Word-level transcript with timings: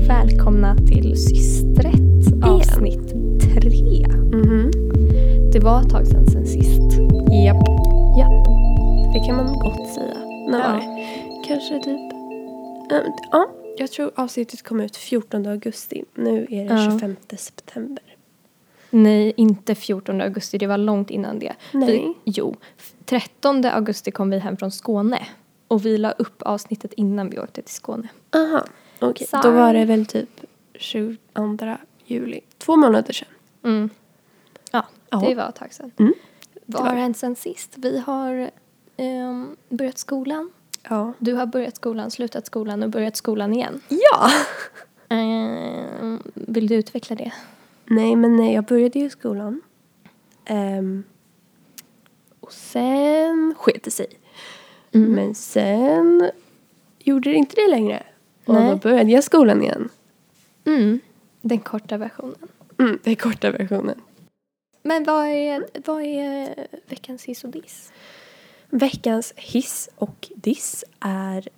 och 0.00 0.08
välkomna 0.08 0.76
till 0.76 1.16
Systrätt 1.16 2.44
avsnitt 2.44 3.08
tre. 3.42 4.06
Mhm. 4.32 4.70
Det 5.52 5.58
var 5.60 5.80
ett 5.80 5.90
tag 5.90 6.06
sedan 6.06 6.26
sen 6.26 6.46
sist. 6.46 6.80
Japp. 7.44 7.56
Japp. 8.18 8.44
Det 9.14 9.20
kan 9.26 9.36
man 9.36 9.46
gott 9.58 9.94
säga. 9.94 10.14
När 10.50 10.58
Ja. 10.58 10.68
var 10.72 10.76
det? 10.76 11.44
Kanske 11.46 11.78
typ... 11.78 12.12
Ehm, 12.92 13.12
ja, 13.32 13.50
jag 13.78 13.90
tror 13.90 14.10
avsnittet 14.14 14.62
kom 14.62 14.80
ut 14.80 14.96
14 14.96 15.46
augusti. 15.46 16.04
Nu 16.14 16.46
är 16.50 16.68
det 16.68 16.74
Ja. 16.84 16.90
25 16.90 17.16
september. 17.36 18.04
Nej, 18.90 19.32
inte 19.36 19.74
14 19.74 20.20
augusti. 20.20 20.58
Det 20.58 20.66
var 20.66 20.78
långt 20.78 21.10
innan 21.10 21.38
det. 21.38 21.52
Nej. 21.72 21.86
Vi, 21.90 22.14
jo, 22.24 22.56
13 23.04 23.64
augusti 23.64 24.10
kom 24.10 24.30
vi 24.30 24.38
hem 24.38 24.56
från 24.56 24.70
Skåne. 24.70 25.18
Och 25.68 25.86
vi 25.86 25.98
la 25.98 26.10
upp 26.10 26.42
avsnittet 26.42 26.92
innan 26.92 27.30
vi 27.30 27.38
åkte 27.38 27.62
till 27.62 27.74
Skåne. 27.74 28.08
Aha, 28.34 28.64
okej. 29.00 29.26
Då 29.32 29.42
Sorry. 29.42 29.54
var 29.56 29.74
det 29.74 29.84
väl 29.84 30.06
typ 30.06 30.40
22 30.74 31.18
juli. 32.06 32.40
Två 32.58 32.76
månader 32.76 33.12
sedan. 33.12 33.28
Mm. 33.64 33.90
Ja, 34.72 34.86
Ja. 35.10 35.18
det 35.28 35.34
var 35.34 35.48
ett 35.48 35.54
tag 35.56 35.72
sedan. 35.74 35.90
Mm. 35.98 36.14
Vad 36.66 36.82
har 36.82 36.94
hänt 36.94 37.16
sen 37.16 37.36
sist? 37.36 37.72
Vi 37.76 37.98
har 37.98 38.50
ehm, 38.96 39.56
börjat 39.68 39.98
skolan. 39.98 40.50
Ja. 40.88 41.12
Du 41.18 41.32
har 41.34 41.46
börjat 41.46 41.76
skolan, 41.76 42.10
slutat 42.10 42.46
skolan 42.46 42.82
och 42.82 42.90
börjat 42.90 43.16
skolan 43.16 43.52
igen. 43.54 43.80
Ja! 43.88 44.30
Ehm, 45.12 46.22
vill 46.34 46.66
du 46.66 46.74
utveckla 46.74 47.16
det? 47.16 47.32
Nej, 47.84 48.16
men 48.16 48.36
nej, 48.36 48.54
jag 48.54 48.64
började 48.64 48.98
ju 48.98 49.10
skolan. 49.10 49.60
Ehm, 50.44 51.04
och 52.40 52.52
sen 52.52 53.54
sket 53.58 53.82
det 53.84 53.90
sig. 53.90 54.06
Mm. 54.92 55.12
Men 55.12 55.34
sen 55.34 56.30
gjorde 56.98 57.30
det 57.30 57.36
inte 57.36 57.56
det 57.56 57.70
längre. 57.70 58.02
Och 58.50 58.56
Nej. 58.56 58.76
började 58.76 59.10
jag 59.10 59.24
skolan 59.24 59.62
igen. 59.62 59.88
Mm. 60.64 61.00
Den 61.40 61.58
korta 61.58 61.96
versionen. 61.96 62.48
Mm, 62.78 62.98
är 63.04 63.14
korta 63.14 63.50
versionen. 63.50 64.00
Men 64.82 65.04
vad 65.04 65.26
är, 65.26 65.66
vad 65.86 66.02
är 66.02 66.54
veckans 66.88 67.24
hiss 67.24 67.44
och 67.44 67.50
diss? 67.50 67.92
Veckans 68.70 69.32
hiss 69.36 69.88
och 69.96 70.28
diss 70.36 70.84
är... 71.00 71.48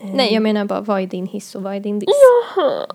eh, 0.00 0.06
Nej, 0.14 0.34
jag 0.34 0.42
menar 0.42 0.64
bara 0.64 0.80
vad 0.80 1.00
är 1.02 1.06
din 1.06 1.26
hiss 1.26 1.54
och 1.54 1.62
vad 1.62 1.74
är 1.74 1.80
din 1.80 1.98
diss? 1.98 2.08
Jaha. 2.56 2.86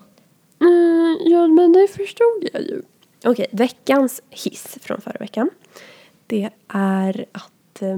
Mm, 0.62 1.18
ja, 1.26 1.48
men 1.48 1.74
det 1.74 1.88
förstod 1.88 2.50
jag 2.54 2.62
ju. 2.62 2.82
Okej, 3.26 3.48
veckans 3.52 4.22
hiss 4.30 4.78
från 4.82 5.02
förra 5.02 5.18
veckan. 5.20 5.50
Det 6.28 6.50
är 6.68 7.26
att 7.32 7.82
eh, 7.82 7.98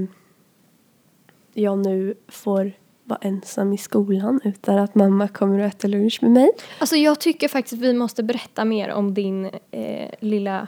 jag 1.53 1.77
nu 1.77 2.15
får 2.27 2.71
vara 3.07 3.19
ensam 3.21 3.73
i 3.73 3.77
skolan 3.77 4.39
utan 4.43 4.77
att 4.77 4.95
mamma 4.95 5.27
kommer 5.27 5.59
och 5.59 5.65
äter 5.65 5.89
lunch 5.89 6.19
med 6.21 6.31
mig. 6.31 6.51
Alltså 6.79 6.95
jag 6.95 7.19
tycker 7.19 7.47
faktiskt 7.47 7.81
vi 7.81 7.93
måste 7.93 8.23
berätta 8.23 8.65
mer 8.65 8.89
om 8.91 9.13
din 9.13 9.45
eh, 9.71 10.09
lilla 10.19 10.67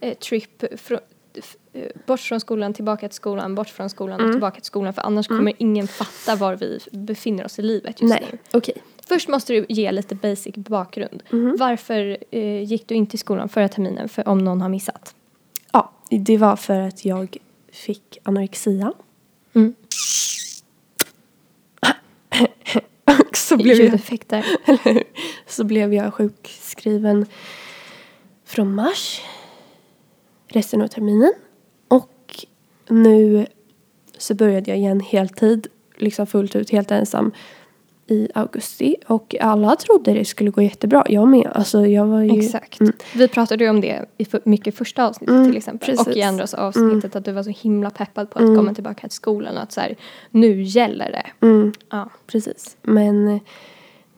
eh, 0.00 0.14
trip 0.14 0.62
fr- 0.62 1.00
eh, 1.72 1.82
bort 2.06 2.20
från 2.20 2.40
skolan, 2.40 2.74
tillbaka 2.74 3.08
till 3.08 3.16
skolan, 3.16 3.54
bort 3.54 3.68
från 3.68 3.90
skolan 3.90 4.20
och 4.24 4.32
tillbaka 4.32 4.54
till 4.54 4.64
skolan 4.64 4.92
för 4.94 5.02
annars 5.02 5.28
kommer 5.28 5.52
ingen 5.58 5.88
fatta 5.88 6.36
var 6.36 6.56
vi 6.56 6.78
befinner 6.92 7.44
oss 7.44 7.58
i 7.58 7.62
livet 7.62 8.00
just 8.02 8.14
Nej, 8.14 8.28
nu. 8.32 8.38
okej. 8.52 8.74
Först 9.08 9.28
måste 9.28 9.52
du 9.52 9.66
ge 9.68 9.92
lite 9.92 10.14
basic 10.14 10.54
bakgrund. 10.54 11.22
Varför 11.58 12.16
eh, 12.30 12.62
gick 12.62 12.88
du 12.88 12.94
inte 12.94 13.16
i 13.16 13.18
skolan 13.18 13.48
förra 13.48 13.68
terminen 13.68 14.08
för, 14.08 14.28
om 14.28 14.38
någon 14.38 14.60
har 14.60 14.68
missat? 14.68 15.14
Ja, 15.72 15.92
det 16.10 16.36
var 16.36 16.56
för 16.56 16.80
att 16.80 17.04
jag 17.04 17.36
fick 17.72 18.18
anorexia. 18.22 18.92
Mm. 19.54 19.74
Och 23.04 23.36
så 23.36 23.56
blev, 23.56 23.76
jag, 23.76 23.84
Ljudeffekter. 23.84 24.46
hur? 24.84 25.02
så 25.46 25.64
blev 25.64 25.94
jag 25.94 26.14
sjukskriven 26.14 27.26
från 28.44 28.74
mars 28.74 29.20
resten 30.48 30.82
av 30.82 30.86
terminen. 30.86 31.32
Och 31.88 32.46
nu 32.88 33.46
så 34.18 34.34
började 34.34 34.70
jag 34.70 34.78
igen 34.78 35.00
heltid, 35.00 35.66
liksom 35.96 36.26
fullt 36.26 36.56
ut, 36.56 36.70
helt 36.70 36.90
ensam 36.90 37.32
i 38.08 38.28
augusti. 38.34 38.96
Och 39.06 39.34
alla 39.40 39.76
trodde 39.76 40.12
det 40.12 40.24
skulle 40.24 40.50
gå 40.50 40.62
jättebra. 40.62 41.04
Jag 41.08 41.28
med. 41.28 41.50
Alltså 41.54 41.86
jag 41.86 42.06
var 42.06 42.22
ju... 42.22 42.38
Exakt. 42.44 42.80
Mm. 42.80 42.92
Vi 43.14 43.28
pratade 43.28 43.64
ju 43.64 43.70
om 43.70 43.80
det 43.80 44.04
i 44.18 44.26
mycket 44.44 44.74
första 44.74 45.06
avsnittet 45.08 45.34
Mm, 45.34 45.46
till 45.48 45.56
exempel. 45.56 45.90
Och 45.90 46.04
precis. 46.04 46.16
i 46.16 46.22
andra 46.22 46.46
avsnittet 46.58 47.16
att 47.16 47.24
du 47.24 47.32
var 47.32 47.42
så 47.42 47.50
himla 47.50 47.90
peppad 47.90 48.30
på 48.30 48.38
att 48.38 48.56
komma 48.56 48.74
tillbaka 48.74 49.08
till 49.08 49.16
skolan 49.16 49.56
och 49.56 49.62
att 49.62 49.72
så 49.72 49.80
här, 49.80 49.96
nu 50.30 50.62
gäller 50.62 51.10
det. 51.12 51.46
Mm. 51.46 51.72
Ja. 51.90 52.10
Precis. 52.26 52.76
Men 52.82 53.28
eh, 53.28 53.40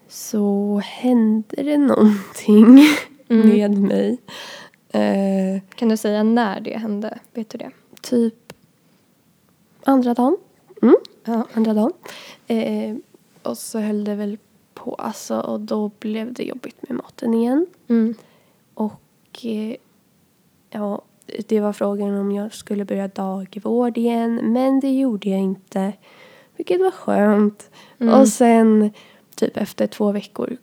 så 0.09 0.81
hände 0.85 1.57
det 1.63 1.79
någonting 1.79 2.87
Mm. 3.29 3.49
med 3.49 3.79
mig. 3.79 4.19
Eh, 4.93 5.63
Kan 5.75 5.89
du 5.89 5.97
säga 5.97 6.23
när 6.23 6.61
det 6.61 6.79
hände? 6.79 7.19
Vet 7.35 7.49
du 7.49 7.59
det? 7.59 7.71
typ 8.03 8.35
andra 9.85 10.15
dagen. 10.15 10.37
Mm, 10.83 10.97
Ja. 11.25 11.47
andra 11.55 11.75
dagen. 11.75 11.93
Eh, 12.47 12.97
och 13.51 13.59
så 13.59 13.79
höll 13.79 14.05
det 14.05 14.15
väl 14.15 14.39
på 14.75 14.95
alltså 14.95 15.41
och 15.41 15.61
då 15.61 15.91
blev 15.99 16.33
det 16.33 16.45
jobbigt 16.45 16.89
med 16.89 16.97
maten 16.97 17.35
igen. 17.35 17.67
Mm. 17.89 18.15
Och 18.75 19.45
eh, 19.45 19.77
ja, 20.71 21.03
det 21.47 21.61
var 21.61 21.73
frågan 21.73 22.15
om 22.15 22.33
jag 22.33 22.55
skulle 22.55 22.85
börja 22.85 23.09
dagvård 23.09 23.99
igen. 23.99 24.53
Men 24.53 24.81
det 24.81 24.91
gjorde 24.91 25.31
jag 25.31 25.41
inte. 25.41 25.93
Vilket 26.57 26.81
var 26.81 26.91
skönt. 26.91 27.71
Mm. 27.99 28.21
Och 28.21 28.29
sen 28.29 28.93
typ 29.35 29.57
efter 29.57 29.87
två 29.87 30.13
veckor 30.13 30.57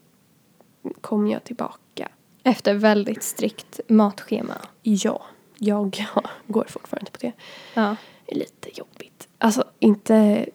kom 1.02 1.28
jag 1.28 1.44
tillbaka. 1.44 2.09
Efter 2.44 2.74
väldigt 2.74 3.24
strikt 3.24 3.80
matschema. 3.88 4.54
Ja, 4.81 5.22
jag 5.58 6.06
går 6.48 6.66
fortfarande 6.69 7.12
på 7.12 7.18
det. 7.22 7.31
Ja. 7.74 7.96
Lite 8.28 8.80
jobbigt. 8.80 9.28
Alltså 9.38 9.64
inte... 9.80 10.46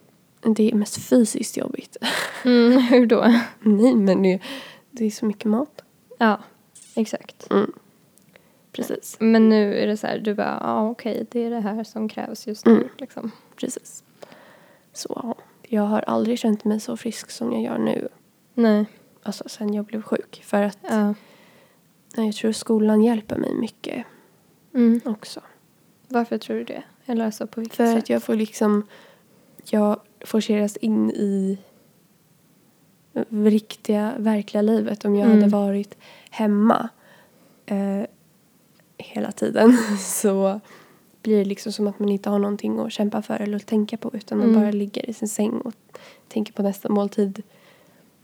Det 0.43 0.71
är 0.71 0.75
mest 0.75 0.97
fysiskt 1.09 1.57
jobbigt. 1.57 1.97
Mm, 2.45 2.79
hur 2.79 3.07
då? 3.07 3.35
Nej, 3.61 3.95
men 3.95 4.23
det, 4.23 4.41
det 4.91 5.05
är 5.07 5.11
så 5.11 5.27
mycket 5.27 5.45
mat. 5.45 5.83
Ja, 6.19 6.39
exakt. 6.95 7.51
Mm. 7.51 7.73
Precis. 8.73 9.17
Men 9.21 9.49
nu 9.49 9.75
är 9.79 9.87
det 9.87 9.97
så 9.97 10.07
här, 10.07 10.19
du 10.19 10.35
bara, 10.35 10.59
ja 10.63 10.91
okej, 10.91 11.27
det 11.31 11.45
är 11.45 11.51
det 11.51 11.61
här 11.61 11.85
som 11.85 12.09
krävs 12.09 12.47
just 12.47 12.67
nu. 12.67 12.73
Mm. 12.73 12.89
Liksom. 12.99 13.31
Precis. 13.57 14.05
Så 14.93 15.21
ja, 15.23 15.35
jag 15.69 15.83
har 15.83 16.01
aldrig 16.01 16.39
känt 16.39 16.65
mig 16.65 16.81
så 16.81 16.97
frisk 16.97 17.31
som 17.31 17.53
jag 17.53 17.63
gör 17.63 17.79
nu. 17.79 18.09
Nej. 18.55 18.85
Alltså 19.23 19.49
sen 19.49 19.75
jag 19.75 19.85
blev 19.85 20.03
sjuk. 20.03 20.43
För 20.45 20.63
att 20.63 20.79
Ja. 20.83 21.15
jag 22.17 22.35
tror 22.35 22.53
skolan 22.53 23.03
hjälper 23.03 23.37
mig 23.37 23.55
mycket 23.55 24.05
Mm. 24.75 25.01
också. 25.05 25.41
Varför 26.09 26.39
tror 26.39 26.57
du 26.57 26.65
det? 26.65 26.83
Eller 27.07 27.25
alltså 27.25 27.47
på 27.47 27.61
vilket 27.61 27.77
För 27.77 27.87
sätt? 27.87 27.99
att 27.99 28.11
jag 28.11 28.23
får 28.23 28.35
liksom, 28.35 28.87
jag 29.71 30.01
forceras 30.25 30.77
in 30.77 31.11
i 31.11 31.59
riktiga, 33.29 34.13
verkliga 34.19 34.63
livet. 34.63 35.05
Om 35.05 35.15
jag 35.17 35.27
Mm. 35.27 35.39
hade 35.39 35.53
varit 35.53 35.97
hemma 36.31 36.89
eh, 37.67 38.03
hela 38.99 39.33
tiden 39.33 39.79
så 40.01 40.61
blir 41.23 41.37
det 41.39 41.45
liksom 41.45 41.73
som 41.73 41.87
att 41.87 41.99
man 41.99 42.09
inte 42.09 42.31
har 42.31 42.39
någonting 42.39 42.79
att 42.79 42.93
kämpa 42.93 43.23
för 43.23 43.35
eller 43.41 43.57
att 43.57 43.67
tänka 43.67 43.97
på 43.97 44.11
utan 44.15 44.39
man 44.39 44.49
Mm. 44.49 44.61
bara 44.61 44.71
ligger 44.71 45.11
i 45.11 45.13
sin 45.13 45.29
säng 45.29 45.51
och 45.61 45.75
tänker 46.29 46.53
på 46.53 46.63
nästa 46.63 46.89
måltid. 46.89 47.43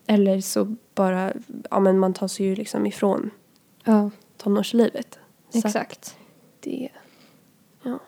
Eller 0.07 0.41
så 0.41 0.77
bara, 0.95 1.33
ja 1.71 1.81
men 1.81 1.99
man 1.99 2.15
tar 2.15 2.29
sig 2.29 2.47
ju 2.47 2.55
liksom 2.55 2.87
ifrån 2.87 3.31
Ja, 3.85 4.11
tonårslivet. 4.37 5.19
Så 5.51 5.59
exakt. 5.59 6.17
det, 6.61 6.89
ja. 7.83 7.99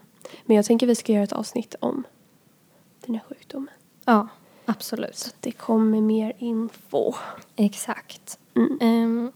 Men 0.45 0.57
jag 0.57 0.65
tänker 0.65 0.87
vi 0.87 0.95
ska 0.95 1.13
göra 1.13 1.25
ett 1.25 1.33
avsnitt 1.33 1.75
om 1.81 2.05
den 3.11 3.21
här 3.21 3.29
sjukdomen. 3.29 3.75
Ja, 4.05 4.29
absolut. 4.65 5.17
Så 5.17 5.29
att 5.29 5.37
det 5.43 5.53
kommer 5.53 6.01
mer 6.01 6.33
info. 6.39 7.15
Exakt. 7.57 8.39
Mm. 8.55 8.79
Ehm, 8.81 9.33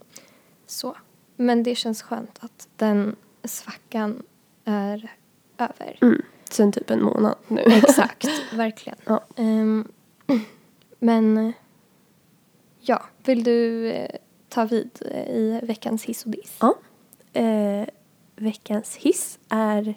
så. 0.66 0.96
Men 1.36 1.62
det 1.62 1.74
känns 1.74 2.02
skönt 2.02 2.38
att 2.40 2.68
den 2.76 3.16
svackan 3.44 4.22
är 4.64 5.12
över. 5.58 5.98
Mm. 6.02 6.22
Sen 6.50 6.72
typ 6.72 6.90
en 6.90 7.02
månad 7.02 7.36
nu. 7.48 7.60
Exakt, 7.60 8.28
verkligen. 8.52 8.98
Ja. 9.04 9.24
Ehm, 9.36 9.88
men 10.98 11.52
ja, 12.80 13.02
vill 13.24 13.44
du 13.44 13.90
eh, 13.90 14.16
ta 14.48 14.64
vid 14.64 14.90
eh, 15.10 15.30
i 15.30 15.60
veckans 15.62 16.04
hiss 16.04 16.24
och 16.24 16.30
diss? 16.30 16.56
Ja. 16.60 16.74
Eh, 17.32 17.86
veckans 18.36 18.96
hiss 18.96 19.38
är 19.48 19.94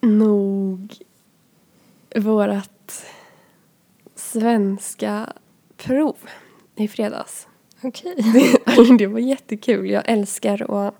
nog 0.00 0.98
vårat 2.20 3.04
svenska 4.14 5.32
prov 5.76 6.16
i 6.76 6.88
fredags. 6.88 7.48
Okej. 7.82 8.14
Det, 8.76 8.96
det 8.98 9.06
var 9.06 9.18
jättekul. 9.18 9.90
Jag 9.90 10.02
älskar 10.06 10.86
att 10.86 10.94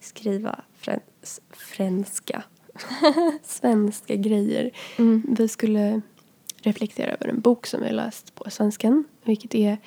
skriva 0.00 0.60
fräns, 0.74 1.40
fränska. 1.50 2.42
Svenska 3.42 4.16
grejer. 4.16 4.70
Mm. 4.98 5.22
Vi 5.38 5.48
skulle 5.48 6.00
reflektera 6.56 7.10
över 7.12 7.28
en 7.28 7.40
bok 7.40 7.66
som 7.66 7.82
jag 7.82 7.92
läst 7.92 8.34
på 8.34 8.50
svenskan. 8.50 9.04
Vilket 9.24 9.54
är 9.54 9.78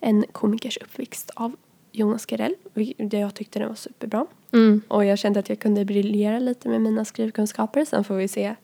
En 0.00 0.24
komikers 0.32 0.78
uppväxt 0.78 1.30
av 1.34 1.56
Jonas 1.92 2.26
Gardell. 2.26 2.54
vilket 2.74 3.12
Jag 3.12 3.34
tyckte 3.34 3.58
den 3.58 3.68
var 3.68 3.74
superbra. 3.74 4.26
Mm. 4.52 4.80
Och 4.88 5.04
jag 5.04 5.18
kände 5.18 5.40
att 5.40 5.48
jag 5.48 5.58
kunde 5.58 5.84
briljera 5.84 6.38
lite 6.38 6.68
med 6.68 6.80
mina 6.80 7.04
skrivkunskaper. 7.04 7.84
Sen 7.84 8.04
får 8.04 8.14
vi 8.14 8.28
se 8.28 8.54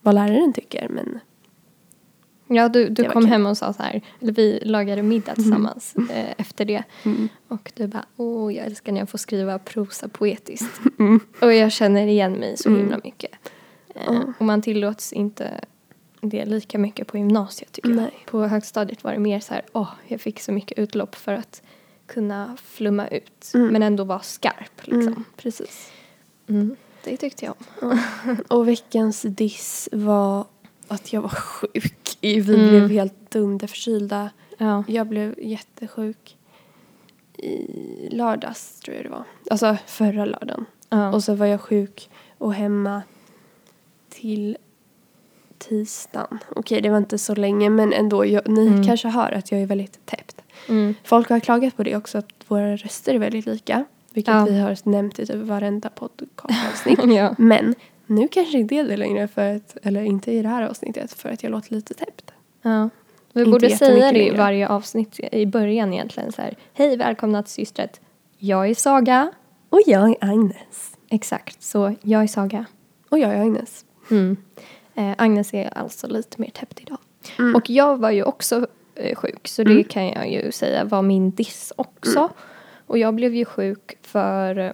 vad 0.00 0.14
läraren 0.14 0.52
tycker. 0.52 0.88
Men 0.88 1.20
Ja, 2.52 2.68
du, 2.68 2.88
du 2.88 3.04
kom 3.04 3.22
kul. 3.22 3.30
hem 3.30 3.46
och 3.46 3.56
sa 3.56 3.72
så 3.72 3.82
här, 3.82 4.02
eller 4.20 4.32
vi 4.32 4.60
lagade 4.62 5.02
middag 5.02 5.34
tillsammans 5.34 5.94
eh, 6.10 6.34
efter 6.38 6.64
det. 6.64 6.82
Mm. 7.04 7.28
Och 7.48 7.72
du 7.74 7.86
bara, 7.86 8.04
åh 8.16 8.54
jag 8.54 8.66
älskar 8.66 8.92
när 8.92 9.00
jag 9.00 9.08
får 9.08 9.18
skriva 9.18 9.58
prosa 9.58 10.08
poetiskt. 10.08 10.80
Mm. 10.98 11.20
Och 11.40 11.52
jag 11.54 11.72
känner 11.72 12.06
igen 12.06 12.32
mig 12.32 12.56
så 12.56 12.70
himla 12.70 13.00
mycket. 13.04 13.30
Eh. 13.94 14.20
Och 14.38 14.44
man 14.44 14.62
tillåts 14.62 15.12
inte 15.12 15.60
det 16.20 16.44
lika 16.44 16.78
mycket 16.78 17.06
på 17.06 17.18
gymnasiet 17.18 17.72
tycker 17.72 17.88
Nej. 17.88 18.10
jag. 18.18 18.26
På 18.26 18.46
högstadiet 18.46 19.04
var 19.04 19.12
det 19.12 19.18
mer 19.18 19.40
så 19.40 19.54
här, 19.54 19.62
åh 19.72 19.88
jag 20.06 20.20
fick 20.20 20.40
så 20.40 20.52
mycket 20.52 20.78
utlopp 20.78 21.14
för 21.14 21.32
att 21.32 21.62
kunna 22.10 22.56
flumma 22.64 23.08
ut. 23.08 23.50
Mm. 23.54 23.68
Men 23.68 23.82
ändå 23.82 24.04
vara 24.04 24.20
skarp 24.20 24.80
liksom. 24.86 25.02
Mm, 25.12 25.24
precis. 25.36 25.90
Mm. 26.48 26.76
Det 27.04 27.16
tyckte 27.16 27.44
jag 27.44 27.54
om. 27.80 27.98
Och 28.48 28.68
veckans 28.68 29.22
diss 29.22 29.88
var 29.92 30.46
att 30.88 31.12
jag 31.12 31.20
var 31.22 31.28
sjuk. 31.28 32.18
Vi 32.20 32.38
Mm. 32.40 32.68
blev 32.68 32.88
helt 32.90 33.30
dunderförkylda. 33.30 34.30
Ja. 34.58 34.84
Jag 34.88 35.06
blev 35.06 35.34
jättesjuk 35.38 36.36
i 37.36 38.08
lördags 38.10 38.80
tror 38.80 38.96
jag 38.96 39.04
det 39.04 39.08
var. 39.10 39.24
Alltså 39.50 39.76
förra 39.86 40.24
lördagen. 40.24 40.64
Ja. 40.88 41.12
Och 41.12 41.24
så 41.24 41.34
var 41.34 41.46
jag 41.46 41.60
sjuk 41.60 42.10
och 42.38 42.54
hemma 42.54 43.02
till 44.08 44.56
tisdagen. 45.58 46.38
Okej, 46.56 46.80
det 46.80 46.90
var 46.90 46.98
inte 46.98 47.18
så 47.18 47.34
länge 47.34 47.70
men 47.70 47.92
ändå. 47.92 48.26
Jag, 48.26 48.48
ni 48.48 48.66
Mm. 48.66 48.86
kanske 48.86 49.08
hör 49.08 49.32
att 49.32 49.52
jag 49.52 49.60
är 49.60 49.66
väldigt 49.66 50.06
täppt. 50.06 50.19
Mm. 50.70 50.94
Folk 51.04 51.28
har 51.28 51.40
klagat 51.40 51.76
på 51.76 51.82
det 51.82 51.96
också 51.96 52.18
att 52.18 52.26
våra 52.48 52.76
röster 52.76 53.14
är 53.14 53.18
väldigt 53.18 53.46
lika. 53.46 53.84
Vilket 54.12 54.34
Ja. 54.34 54.44
vi 54.44 54.58
har 54.58 54.88
nämnt 54.88 55.18
i 55.18 55.26
typ 55.26 55.36
varenda 55.36 55.88
podcastavsnitt. 55.88 57.00
ja. 57.16 57.34
men 57.38 57.74
nu 58.06 58.28
kanske 58.28 58.58
inte 58.58 58.74
är 58.74 58.84
det 58.84 58.96
längre 58.96 59.28
för 59.28 59.56
att, 59.56 59.76
eller 59.82 60.02
inte 60.02 60.32
i 60.32 60.42
det 60.42 60.48
här 60.48 60.62
avsnittet 60.62 61.12
för 61.12 61.28
att 61.28 61.42
jag 61.42 61.50
låter 61.52 61.74
lite 61.74 61.94
täppt. 61.94 62.32
Ja. 62.62 62.88
Vi 63.32 63.40
Inte 63.40 63.50
borde 63.50 63.70
säga 63.70 64.12
det 64.12 64.26
i 64.26 64.30
varje 64.30 64.68
avsnitt 64.68 65.20
i 65.32 65.46
början 65.46 65.92
egentligen. 65.92 66.32
Så 66.32 66.42
här, 66.42 66.56
Hej, 66.72 66.96
välkomna 66.96 67.42
till 67.42 67.52
systret. 67.52 68.00
Jag 68.38 68.70
är 68.70 68.74
Saga. 68.74 69.32
Och 69.68 69.80
jag 69.86 70.10
är 70.10 70.16
Agnes. 70.20 70.96
Exakt, 71.08 71.62
så 71.62 71.94
jag 72.02 72.22
är 72.22 72.26
Saga. 72.26 72.64
Och 73.08 73.18
jag 73.18 73.34
är 73.34 73.40
Agnes. 73.40 73.84
Mm. 74.10 74.36
Eh, 74.94 75.12
Agnes 75.18 75.54
är 75.54 75.78
alltså 75.78 76.06
lite 76.06 76.40
mer 76.40 76.50
täppt 76.50 76.80
idag. 76.80 76.98
Mm. 77.38 77.54
Och 77.54 77.70
jag 77.70 77.96
var 77.96 78.10
ju 78.10 78.22
också 78.22 78.66
sjuk, 79.14 79.48
så 79.48 79.62
det 79.62 79.72
Mm. 79.72 79.84
kan 79.84 80.06
jag 80.08 80.32
ju 80.32 80.52
säga 80.52 80.84
var 80.84 81.02
min 81.02 81.30
diss 81.30 81.72
också. 81.76 82.28
Och 82.86 82.98
jag 82.98 83.14
blev 83.14 83.34
ju 83.34 83.44
sjuk 83.44 83.98
för, 84.02 84.58
eh, 84.58 84.72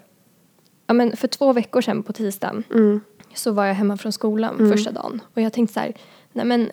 ja, 0.87 0.95
men 0.95 1.17
för 1.17 1.29
två 1.29 1.53
veckor 1.53 1.81
sedan 1.81 2.03
på 2.03 2.13
tisdagen. 2.13 2.65
Mm. 2.75 3.01
så 3.35 3.53
var 3.53 3.65
jag 3.67 3.75
hemma 3.75 3.97
från 3.97 4.13
skolan 4.13 4.55
Mm. 4.59 4.73
första 4.73 4.91
dagen. 4.93 5.21
Och 5.35 5.43
jag 5.43 5.53
tänkte 5.53 5.75
så 5.75 5.81
här, 5.81 5.93
nej 6.33 6.45
men 6.47 6.71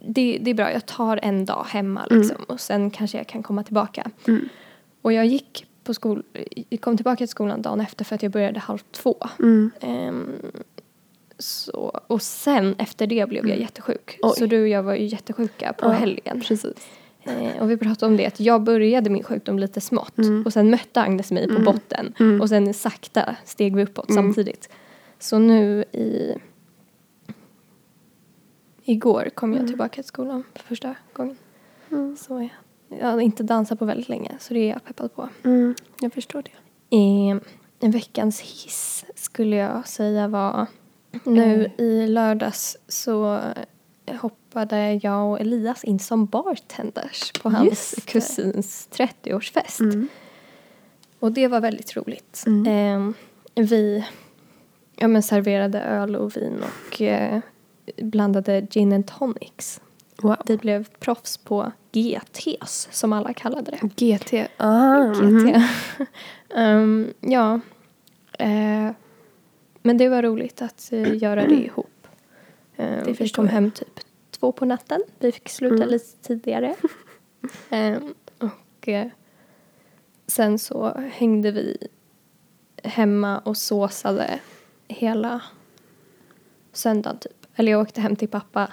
det, 0.00 0.38
det 0.42 0.50
är 0.50 0.54
bra, 0.54 0.72
jag 0.72 0.86
tar 0.86 1.18
en 1.22 1.44
dag 1.44 1.66
hemma 1.68 2.06
liksom. 2.10 2.36
Och 2.48 2.60
sen 2.60 2.90
kanske 2.90 3.18
jag 3.18 3.26
kan 3.26 3.42
komma 3.42 3.62
tillbaka. 3.62 4.10
Mm. 4.28 4.48
Och 5.02 5.12
jag 5.12 5.26
gick 5.26 5.66
på 5.84 5.94
skol, 5.94 6.22
jag 6.68 6.80
kom 6.80 6.96
tillbaka 6.96 7.16
till 7.16 7.28
skolan 7.28 7.62
dagen 7.62 7.80
efter 7.80 8.04
för 8.04 8.14
att 8.14 8.22
jag 8.22 8.32
började 8.32 8.60
halv 8.60 8.78
två. 8.92 9.16
Mm. 9.38 9.70
Så, 11.42 12.00
och 12.06 12.22
sen 12.22 12.74
efter 12.78 13.06
det 13.06 13.28
blev 13.28 13.48
jag 13.48 13.58
jättesjuk. 13.60 14.18
Oj. 14.22 14.32
Så 14.38 14.46
du 14.46 14.62
och 14.62 14.68
jag 14.68 14.82
var 14.82 14.94
ju 14.94 15.04
jättesjuka 15.06 15.72
på 15.72 15.86
Ja, 15.86 15.90
helgen. 15.90 16.40
Precis. 16.40 16.88
Eh, 17.22 17.62
och 17.62 17.70
vi 17.70 17.76
pratade 17.76 18.10
om 18.12 18.16
det, 18.16 18.26
att 18.26 18.40
jag 18.40 18.62
började 18.62 19.10
min 19.10 19.22
sjukdom 19.22 19.58
lite 19.58 19.80
smått. 19.80 20.18
Mm. 20.18 20.42
Och 20.46 20.52
sen 20.52 20.70
mötte 20.70 21.00
Agnes 21.00 21.30
mig 21.32 21.46
på 21.46 21.52
Mm. 21.54 21.64
botten. 21.64 22.14
Mm. 22.20 22.40
Och 22.40 22.48
sen 22.48 22.74
sakta 22.74 23.36
steg 23.44 23.76
vi 23.76 23.82
uppåt 23.84 24.10
Mm. 24.10 24.24
samtidigt. 24.24 24.68
Så 25.18 25.38
nu 25.38 25.82
i... 25.92 26.34
Igår 28.84 29.30
kom 29.34 29.50
jag 29.52 29.58
Mm. 29.58 29.68
tillbaka 29.68 29.94
till 29.94 30.04
skolan 30.04 30.44
för 30.54 30.62
första 30.64 30.94
gången. 31.12 31.36
Mm. 31.90 32.16
Så 32.16 32.32
jag, 32.88 32.98
jag 33.00 33.06
hade 33.06 33.22
inte 33.22 33.42
dansat 33.42 33.78
på 33.78 33.84
väldigt 33.84 34.08
länge, 34.08 34.36
så 34.40 34.54
det 34.54 34.60
är 34.60 34.68
jag 34.68 34.84
peppad 34.84 35.14
på. 35.14 35.28
Mm. 35.44 35.74
Jag 36.00 36.12
förstår 36.12 36.42
det. 36.42 36.96
Eh, 36.96 37.90
veckans 37.90 38.40
hiss 38.40 39.04
skulle 39.14 39.56
jag 39.56 39.88
säga 39.88 40.28
var 40.28 40.66
nu 41.24 41.64
Eh. 41.78 41.84
i 41.84 42.06
lördags 42.06 42.76
så 42.88 43.40
hoppade 44.20 45.00
jag 45.02 45.30
och 45.30 45.40
Elias 45.40 45.84
in 45.84 45.98
som 45.98 46.26
bartenders 46.26 47.32
på 47.32 47.50
hans 47.50 47.94
kusins 48.04 48.88
30-årsfest. 48.92 49.80
Mm. 49.80 50.08
Och 51.18 51.32
det 51.32 51.48
var 51.48 51.60
väldigt 51.60 51.96
roligt. 51.96 52.44
Mm. 52.46 53.14
Eh, 53.56 53.64
vi 53.64 54.04
ja, 54.96 55.08
men 55.08 55.22
serverade 55.22 55.80
öl 55.80 56.16
och 56.16 56.36
vin 56.36 56.62
och 56.62 57.02
eh, 57.02 57.40
blandade 57.96 58.60
gin 58.70 58.92
and 58.92 59.06
tonics. 59.06 59.80
Wow. 60.22 60.36
Vi 60.46 60.56
blev 60.56 60.88
proffs 61.00 61.36
på 61.36 61.72
GTs 61.92 62.88
som 62.90 63.12
alla 63.12 63.32
kallade 63.34 63.70
det. 63.70 63.88
GT. 64.06 64.48
Ah, 64.56 65.04
GT. 65.04 65.22
mhm. 65.22 65.62
Ehm, 66.56 67.12
ja. 67.20 67.60
Eh, 68.38 68.90
men 69.82 69.96
det 69.96 70.08
var 70.08 70.22
roligt 70.22 70.62
att 70.62 70.92
eh, 70.92 71.16
göra 71.22 71.46
det 71.46 71.54
ihop. 71.54 72.06
Ehm, 72.76 73.04
vi 73.06 73.14
förstår 73.14 73.36
kom 73.42 73.46
jag. 73.46 73.52
hem 73.52 73.70
typ 73.70 74.00
två 74.30 74.52
på 74.52 74.64
natten. 74.64 75.02
Vi 75.18 75.32
fick 75.32 75.48
sluta 75.48 75.74
Mm. 75.74 75.88
lite 75.88 76.16
tidigare. 76.22 76.74
Ehm, 77.70 78.14
och 78.38 78.88
eh, 78.88 79.06
sen 80.26 80.58
så 80.58 80.88
hängde 81.12 81.50
vi 81.50 81.88
hemma 82.84 83.38
och 83.38 83.56
såsade 83.56 84.40
hela 84.88 85.42
söndagen 86.72 87.18
typ. 87.18 87.46
Eller 87.54 87.72
jag 87.72 87.80
åkte 87.80 88.00
hem 88.00 88.16
till 88.16 88.28
pappa 88.28 88.72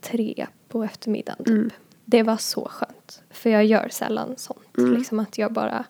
tre 0.00 0.46
på 0.68 0.84
eftermiddagen 0.84 1.44
typ. 1.44 1.48
Mm. 1.54 1.70
Det 2.04 2.22
var 2.22 2.36
så 2.36 2.68
skönt. 2.70 3.22
För 3.30 3.50
jag 3.50 3.64
gör 3.64 3.88
sällan 3.88 4.34
sånt. 4.36 4.78
Mm. 4.78 4.92
Liksom 4.94 5.20
att 5.20 5.38
jag 5.38 5.52
bara 5.52 5.84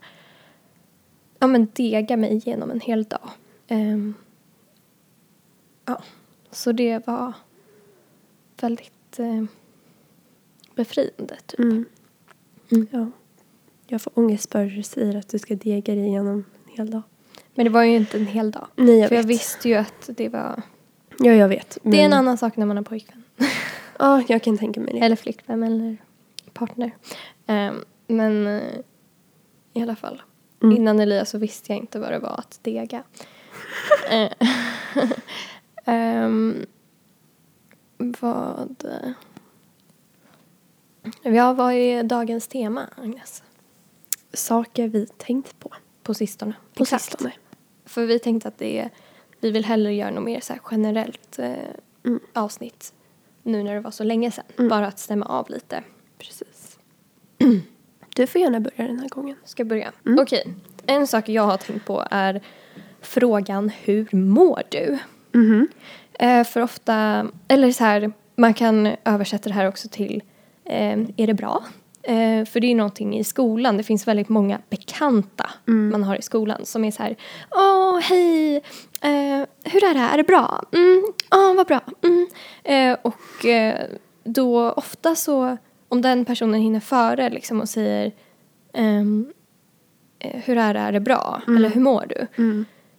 ja, 1.38 1.46
men 1.46 1.68
degar 1.72 2.16
mig 2.16 2.32
igenom 2.32 2.70
en 2.70 2.80
hel 2.80 3.04
dag. 3.04 3.30
Ehm, 3.68 4.14
ja, 5.84 6.02
så 6.50 6.72
det 6.72 7.06
var 7.06 7.32
väldigt 8.60 9.18
eh, 9.18 9.44
befriande 10.74 11.36
typ. 11.46 11.58
Mm. 11.60 11.84
Mm. 12.72 12.86
Ja. 12.90 13.10
Jag 13.86 14.02
får 14.02 14.18
ångest 14.18 14.50
bara 14.50 14.64
du 14.64 14.82
säger 14.82 15.16
att 15.16 15.28
du 15.28 15.38
ska 15.38 15.54
dega 15.54 15.94
dig 15.94 16.06
igenom 16.06 16.28
en 16.66 16.72
hel 16.76 16.90
dag. 16.90 17.02
Men 17.54 17.64
det 17.64 17.70
var 17.70 17.82
ju 17.82 17.96
inte 17.96 18.16
en 18.18 18.26
hel 18.26 18.50
dag. 18.50 18.66
Nej, 18.76 18.98
jag 18.98 19.08
för 19.08 19.16
jag 19.16 19.22
vet. 19.22 19.30
visste 19.30 19.68
ju 19.68 19.74
att 19.74 20.10
det 20.16 20.28
var... 20.28 20.62
Ja, 21.18 21.32
jag 21.32 21.48
vet. 21.48 21.78
Det 21.82 22.00
är 22.00 22.04
en 22.04 22.10
men- 22.10 22.18
annan 22.18 22.38
sak 22.38 22.56
när 22.56 22.66
man 22.66 22.76
har 22.76 22.84
pojkvän. 22.84 23.22
Ja, 23.98 24.22
jag 24.28 24.42
kan 24.42 24.58
tänka 24.58 24.80
mig 24.80 24.92
det. 24.94 24.98
Eller 25.00 25.16
flickvän 25.16 25.62
eller 25.62 25.96
partner. 26.52 26.90
Ehm, 27.46 27.84
men 28.06 28.46
eh, 28.46 28.62
i 29.72 29.82
alla 29.82 29.96
fall. 29.96 30.22
Mm. 30.62 30.76
Innan 30.76 31.00
Elias 31.00 31.30
så 31.30 31.38
visste 31.38 31.72
jag 31.72 31.78
inte 31.80 31.98
vad 31.98 32.12
det 32.12 32.18
var 32.18 32.38
att 32.38 32.58
dega. 32.62 33.02
Ehm, 35.84 36.66
vad... 37.96 38.84
Ja, 41.22 41.52
vad 41.52 41.72
är 41.72 42.02
dagens 42.02 42.48
tema, 42.48 42.86
Agnes? 42.96 43.42
Saker 44.32 44.88
vi 44.88 45.06
tänkt 45.06 45.58
på 45.58 45.70
På 46.02 46.14
sistone. 46.14 46.54
på 46.74 46.82
Exakt. 46.82 47.04
sistone. 47.04 47.32
För 47.84 48.06
vi 48.06 48.18
tänkte 48.18 48.48
att 48.48 48.58
det 48.58 48.78
är... 48.78 48.90
Vi 49.40 49.50
vill 49.50 49.64
hellre 49.64 49.94
göra 49.94 50.10
något 50.10 50.24
mer 50.24 50.40
så 50.40 50.54
generellt 50.70 51.38
eh, 51.38 51.54
Mm. 52.06 52.20
avsnitt. 52.32 52.94
Nu 53.42 53.62
när 53.62 53.74
det 53.74 53.80
var 53.80 53.90
så 53.90 54.04
länge 54.04 54.30
sedan. 54.30 54.44
Mm. 54.58 54.68
Bara 54.68 54.86
att 54.86 54.98
stämma 54.98 55.26
av 55.26 55.50
lite. 55.50 55.82
Precis. 56.18 56.78
Du 58.14 58.26
får 58.26 58.40
gärna 58.40 58.60
börja 58.60 58.86
den 58.86 58.98
här 58.98 59.08
gången. 59.08 59.36
Ska 59.44 59.64
börja? 59.64 59.92
Mm. 60.06 60.18
Okej. 60.22 60.54
En 60.86 61.06
sak 61.06 61.28
jag 61.28 61.42
har 61.42 61.56
tänkt 61.56 61.86
på 61.86 62.04
är 62.10 62.42
frågan 63.00 63.68
hur 63.68 64.08
mår 64.16 64.62
du? 64.68 64.98
Mhm. 65.34 65.68
Eh, 66.18 66.44
för 66.44 66.60
ofta, 66.60 67.26
eller 67.48 67.72
så 67.72 67.84
här, 67.84 68.12
man 68.36 68.54
kan 68.54 68.88
översätta 69.04 69.48
det 69.48 69.54
här 69.54 69.68
också 69.68 69.88
till 69.88 70.22
eh, 70.64 70.98
är 71.16 71.26
det 71.26 71.34
bra? 71.34 71.64
Eh, 72.02 72.44
för 72.44 72.60
det 72.60 72.66
är 72.70 72.74
någonting 72.74 73.18
i 73.18 73.24
skolan, 73.24 73.76
det 73.76 73.82
finns 73.82 74.08
väldigt 74.08 74.28
många 74.28 74.60
bekanta 74.70 75.50
Mm. 75.68 75.90
man 75.90 76.02
har 76.04 76.16
i 76.16 76.22
skolan 76.22 76.66
som 76.66 76.84
är 76.84 76.90
så 76.90 77.02
här, 77.02 77.16
åh 77.50 77.98
hej, 78.00 78.56
eh, 79.00 79.46
hur 79.64 79.84
är 79.84 79.94
det, 79.94 80.00
är 80.00 80.16
det 80.16 80.24
bra? 80.24 80.62
Mm, 80.72 81.02
åh 81.34 81.54
vad 81.56 81.66
bra. 81.66 81.80
Mm. 82.02 82.26
Eh, 82.64 82.98
och 83.02 83.46
eh, 83.46 83.86
då 84.24 84.70
ofta 84.72 85.14
så, 85.14 85.56
om 85.88 86.02
den 86.02 86.24
personen 86.24 86.60
hinner 86.60 86.80
före 86.80 87.30
liksom 87.30 87.60
och 87.60 87.68
säger 87.68 88.12
ehm, 88.74 89.32
eh, 90.18 90.40
hur 90.44 90.58
är 90.58 90.74
det, 90.74 90.80
är 90.80 90.92
det 90.92 91.00
bra? 91.00 91.42
Mm. 91.46 91.56
Eller 91.56 91.68
hur 91.68 91.80
mår 91.80 92.06
du? 92.08 92.26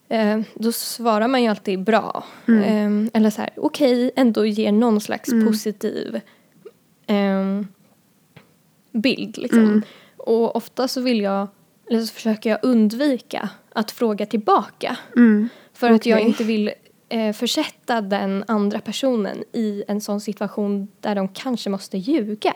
Eh, 0.09 0.41
då 0.55 0.71
svarar 0.71 1.27
man 1.27 1.41
ju 1.43 1.47
alltid 1.50 1.83
bra. 1.83 2.24
Mm. 2.47 3.03
Eh, 3.03 3.09
eller 3.13 3.29
så 3.29 3.41
här, 3.41 3.50
okej, 3.57 4.12
ändå 4.15 4.45
ger 4.45 4.71
någon 4.71 5.01
slags 5.01 5.31
Mm. 5.31 5.47
positiv 5.47 6.21
ehm, 7.07 7.67
bild. 8.91 9.38
Liksom. 9.38 9.59
Mm. 9.59 9.81
Och 10.17 10.55
ofta 10.55 10.88
så 10.88 11.01
vill 11.01 11.21
jag, 11.21 11.47
eller 11.89 12.01
så 12.01 12.13
försöker 12.13 12.50
jag 12.50 12.59
undvika 12.62 13.50
att 13.74 13.91
fråga 13.91 14.25
tillbaka. 14.25 14.97
Mm. 15.15 15.50
För 15.74 15.91
att 15.91 16.05
jag 16.05 16.19
inte 16.19 16.43
vill 16.43 16.71
eh, 17.09 17.33
försätta 17.33 18.01
den 18.01 18.43
andra 18.47 18.79
personen 18.79 19.43
i 19.53 19.83
en 19.88 20.01
sån 20.01 20.21
situation 20.21 20.88
där 21.00 21.15
de 21.15 21.27
kanske 21.27 21.69
måste 21.69 21.97
ljuga. 21.97 22.53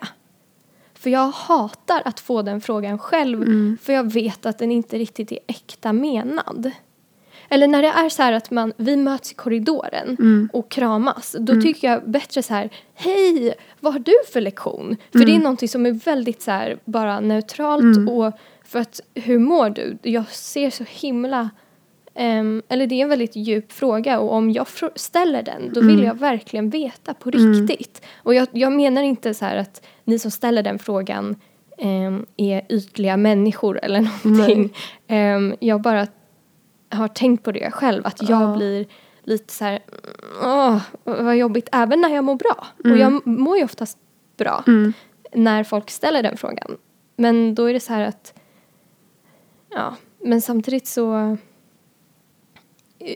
För 0.93 1.09
jag 1.09 1.27
hatar 1.31 2.01
att 2.05 2.19
få 2.19 2.41
den 2.41 2.61
frågan 2.61 2.99
själv 2.99 3.41
Mm. 3.43 3.77
för 3.81 3.93
jag 3.93 4.13
vet 4.13 4.45
att 4.45 4.57
den 4.59 4.71
inte 4.71 4.97
riktigt 4.97 5.31
är 5.31 5.39
äkta 5.47 5.93
menad. 5.93 6.71
Eller 7.49 7.67
när 7.67 7.81
det 7.81 7.87
är 7.87 8.09
så 8.09 8.23
här 8.23 8.33
att 8.33 8.51
man, 8.51 8.73
vi 8.77 8.95
möts 8.95 9.31
i 9.31 9.35
korridoren 9.35 10.15
Mm. 10.19 10.49
och 10.53 10.71
kramas, 10.71 11.35
då 11.39 11.61
tycker 11.61 11.87
jag 11.91 12.09
bättre 12.09 12.43
så 12.43 12.53
här, 12.53 12.69
hej, 12.95 13.53
vad 13.79 13.93
har 13.93 13.99
du 13.99 14.13
för 14.33 14.41
lektion? 14.41 14.97
För 15.11 15.19
det 15.25 15.35
är 15.35 15.39
någonting 15.39 15.69
som 15.69 15.85
är 15.85 15.91
väldigt 15.91 16.41
så 16.41 16.51
här, 16.51 16.77
bara 16.85 17.19
neutralt 17.19 18.09
och 18.09 18.33
för 18.65 18.79
att, 18.79 19.01
hur 19.15 19.39
mår 19.39 19.69
du? 19.69 19.97
Jag 20.01 20.27
ser 20.29 20.69
så 20.69 20.83
himla, 20.89 21.49
ehm, 22.15 22.61
eller 22.69 22.87
det 22.87 22.95
är 22.95 23.03
en 23.03 23.09
väldigt 23.09 23.35
djup 23.35 23.71
fråga 23.71 24.19
och 24.19 24.33
om 24.33 24.51
jag 24.51 24.67
ställer 24.95 25.43
den, 25.43 25.73
då 25.73 25.81
vill 25.81 26.03
jag 26.03 26.19
verkligen 26.19 26.69
veta 26.69 27.13
på 27.13 27.31
riktigt. 27.31 28.05
Och 28.23 28.33
jag, 28.35 28.47
jag 28.51 28.71
menar 28.71 29.03
inte 29.03 29.33
så 29.33 29.45
här 29.45 29.57
att 29.57 29.85
ni 30.03 30.19
som 30.19 30.31
ställer 30.31 30.63
den 30.63 30.79
frågan 30.79 31.35
ehm, 31.77 32.25
är 32.37 32.61
ytliga 32.69 33.17
människor 33.17 33.79
eller 33.83 34.01
någonting. 34.23 34.73
Ehm, 35.07 35.55
jag 35.59 35.81
bara 35.81 36.07
har 36.89 37.08
tänkt 37.08 37.43
på 37.43 37.51
det 37.51 37.72
själv, 37.72 38.05
att 38.08 38.29
jag 38.29 38.41
Ja. 38.41 38.55
blir 38.55 38.86
lite 39.24 39.53
så 39.53 39.65
här, 39.65 39.79
åh, 40.43 40.81
vad 41.03 41.38
jobbigt, 41.38 41.69
även 41.72 42.01
när 42.01 42.10
jag 42.10 42.24
mår 42.24 42.36
bra. 42.36 42.67
Och 42.84 42.98
jag 42.98 43.27
mår 43.27 43.58
ju 43.58 43.63
oftast 43.63 43.98
bra 44.38 44.63
Mm. 44.67 44.93
när 45.34 45.63
folk 45.63 45.89
ställer 45.89 46.24
den 46.24 46.38
frågan. 46.38 46.77
Men 47.15 47.55
då 47.55 47.65
är 47.65 47.74
det 47.74 47.79
så 47.79 47.93
här 47.93 48.01
att, 48.08 48.34
ja, 49.69 49.96
men 50.24 50.41
samtidigt 50.41 50.88
så 50.88 51.38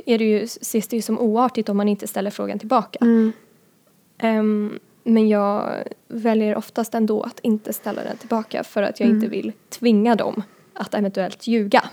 är 0.06 0.18
det 0.18 0.25
ju, 0.25 0.42
ses 0.44 0.88
det 0.88 0.96
ju 0.96 1.01
som 1.01 1.20
oartigt 1.20 1.70
om 1.70 1.77
man 1.77 1.88
inte 1.88 2.08
ställer 2.08 2.32
frågan 2.32 2.60
tillbaka. 2.60 3.00
Mm. 3.01 3.32
Ehm, 4.18 4.80
men 5.03 5.30
jag 5.30 5.74
väljer 6.08 6.56
oftast 6.56 6.94
ändå 6.96 7.22
att 7.24 7.39
inte 7.39 7.74
ställa 7.74 8.03
den 8.03 8.18
tillbaka 8.18 8.63
för 8.63 8.84
att 8.84 9.00
jag 9.00 9.08
Mm. 9.10 9.18
inte 9.18 9.30
vill 9.30 9.51
tvinga 9.70 10.15
dem 10.15 10.44
att 10.74 10.94
eventuellt 10.94 11.48
ljuga. 11.48 11.84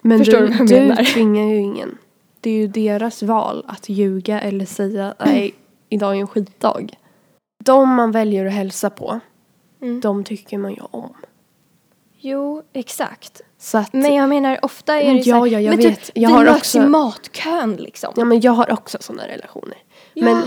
Men 0.00 0.18
Förstår 0.18 0.40
du, 0.40 0.46
du 0.46 0.52
vad 0.52 0.60
jag 0.60 0.68
du 0.68 0.88
menar? 0.88 1.04
tvingar 1.14 1.44
ju 1.44 1.56
ingen. 1.56 1.98
Det 2.40 2.50
är 2.50 2.54
ju 2.54 2.66
deras 2.68 3.22
val 3.22 3.64
att 3.68 3.88
ljuga 3.88 4.40
eller 4.40 4.64
säga 4.66 5.14
nej, 5.24 5.54
idag 5.88 6.16
är 6.16 6.20
en 6.20 6.26
skitdag. 6.26 6.98
De 7.64 7.88
man 7.94 8.12
väljer 8.12 8.46
att 8.46 8.52
hälsa 8.52 8.90
på, 8.90 9.20
Mm. 9.82 10.00
de 10.00 10.24
tycker 10.24 10.58
man 10.58 10.70
ju 10.74 10.80
om. 10.90 11.14
Jo, 12.20 12.62
exakt. 12.72 13.40
Att, 13.74 13.92
Men 13.92 14.14
jag 14.14 14.28
menar 14.28 14.58
ofta 14.62 15.00
är 15.02 15.14
det 15.14 15.18
Ja, 15.20 15.24
så 15.38 15.44
här, 15.44 15.46
ja, 15.52 15.60
jag 15.60 15.70
men 15.76 15.78
vet. 15.86 16.00
Typ, 16.04 16.10
Jag 16.16 16.30
har 16.30 16.56
också- 16.56 16.78
i 16.78 16.86
matkön 16.86 17.76
liksom. 17.76 18.12
ja 18.16 18.24
men 18.24 18.40
jag 18.40 18.52
har 18.52 18.72
också 18.72 18.98
sådana 19.00 19.28
relationer. 19.28 19.78
Ja. 20.14 20.24
Men, 20.24 20.42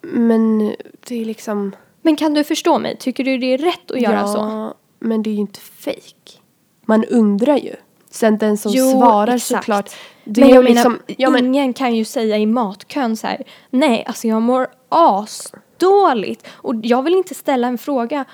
men 0.00 0.74
det 1.08 1.20
är 1.20 1.24
liksom... 1.24 1.76
Men 2.02 2.16
kan 2.16 2.34
du 2.34 2.44
förstå 2.44 2.78
mig? 2.78 2.96
Tycker 2.96 3.24
du 3.24 3.38
det 3.38 3.46
är 3.54 3.58
rätt 3.58 3.90
att 3.90 4.00
göra 4.00 4.14
ja, 4.14 4.26
så? 4.26 4.74
men 4.98 5.22
det 5.22 5.30
är 5.30 5.34
ju 5.34 5.40
inte 5.40 5.60
fake. 5.60 6.38
Man 6.86 7.04
undrar 7.04 7.56
ju. 7.56 7.74
Sen 8.10 8.38
den 8.38 8.56
som 8.56 8.72
Jo, 8.74 8.90
svarar 8.90 9.34
exakt. 9.34 9.64
såklart. 9.64 9.90
Det 10.24 10.40
men 10.40 10.50
jag 10.50 10.64
liksom, 10.64 10.92
menar, 10.92 11.04
ja, 11.18 11.30
men, 11.30 11.46
ingen 11.46 11.72
kan 11.72 11.94
ju 11.94 12.04
säga 12.04 12.38
i 12.38 12.46
matkön 12.46 13.16
så 13.16 13.26
här, 13.26 13.42
nej, 13.70 14.04
alltså 14.06 14.28
jag 14.28 14.42
mår 14.42 14.68
asdåligt. 14.88 16.46
Och 16.52 16.74
jag 16.82 17.02
vill 17.02 17.14
inte 17.14 17.34
ställa 17.34 17.68
en 17.68 17.78
fråga 17.78 18.24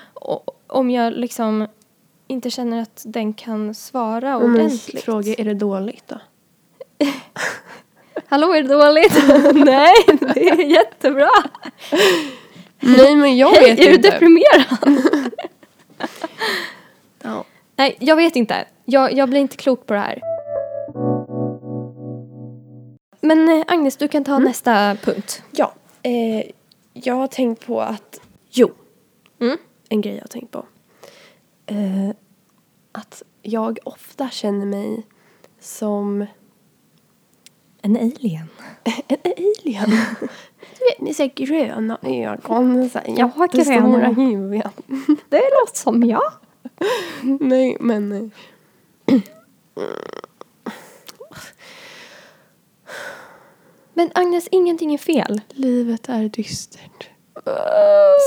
om 0.67 0.89
jag 0.89 1.13
liksom 1.13 1.67
inte 2.27 2.49
känner 2.49 2.81
att 2.81 3.01
den 3.05 3.33
kan 3.33 3.73
svara 3.75 4.39
men 4.39 4.51
ordentligt. 4.51 5.03
fråga, 5.03 5.33
är 5.37 5.45
det 5.45 5.53
dåligt 5.53 6.03
då? 6.07 6.19
Hallå, 8.27 8.53
är 8.53 8.63
det 8.63 8.69
dåligt? 8.69 9.13
nej, 9.65 9.93
det 10.19 10.49
är 10.49 10.65
jättebra. 10.65 11.29
Nej 12.79 13.15
men 13.15 13.37
jag 13.37 13.49
Hej, 13.49 13.69
vet 13.75 13.79
är 13.79 13.89
du 13.89 13.95
inte. 13.95 14.09
deprimerad? 14.09 15.01
Ja. 17.23 17.43
nej, 17.75 17.97
jag 17.99 18.15
vet 18.15 18.35
inte. 18.35 18.65
Jag, 18.89 19.13
jag 19.13 19.29
blir 19.29 19.39
inte 19.39 19.57
klok 19.57 19.85
på 19.85 19.93
det 19.93 19.99
här. 19.99 20.21
Men 23.21 23.49
eh, 23.49 23.63
Agnes, 23.67 23.97
du 23.97 24.07
kan 24.07 24.23
ta 24.23 24.39
nästa 24.39 24.95
punkt. 25.03 25.43
Ja, 25.51 25.73
eh, 26.03 26.51
jag 26.93 27.15
har 27.15 27.27
tänkt 27.27 27.65
på 27.65 27.81
att, 27.81 28.19
jo, 28.49 28.71
Mm. 29.39 29.57
en 29.89 30.01
grej 30.01 30.13
jag 30.15 30.21
har 30.21 30.27
tänkt 30.27 30.51
på. 30.51 30.65
Eh, 31.65 32.09
att 32.91 33.23
jag 33.41 33.79
ofta 33.83 34.29
känner 34.29 34.65
mig 34.65 35.05
som 35.59 36.25
En 37.81 37.97
alien. 37.97 38.47
en 39.07 39.17
alien. 39.35 39.89
Du 40.79 40.85
vet, 40.85 41.01
ni 41.01 41.13
ser 41.13 41.31
gröna 41.35 41.97
ögon, 42.03 42.89
så 42.89 42.99
här, 42.99 43.13
Jag 43.17 43.27
har 43.27 43.45
jättestora 43.45 44.07
huvuden. 44.07 44.71
Det 45.29 45.37
låter 45.59 45.75
som 45.75 46.03
jag. 46.03 46.31
Nej, 47.39 47.77
men... 47.79 48.31
Men 53.93 54.11
Agnes, 54.15 54.47
ingenting 54.51 54.93
är 54.93 54.97
fel. 54.97 55.41
Livet 55.49 56.09
är 56.09 56.29
dystert. 56.29 57.09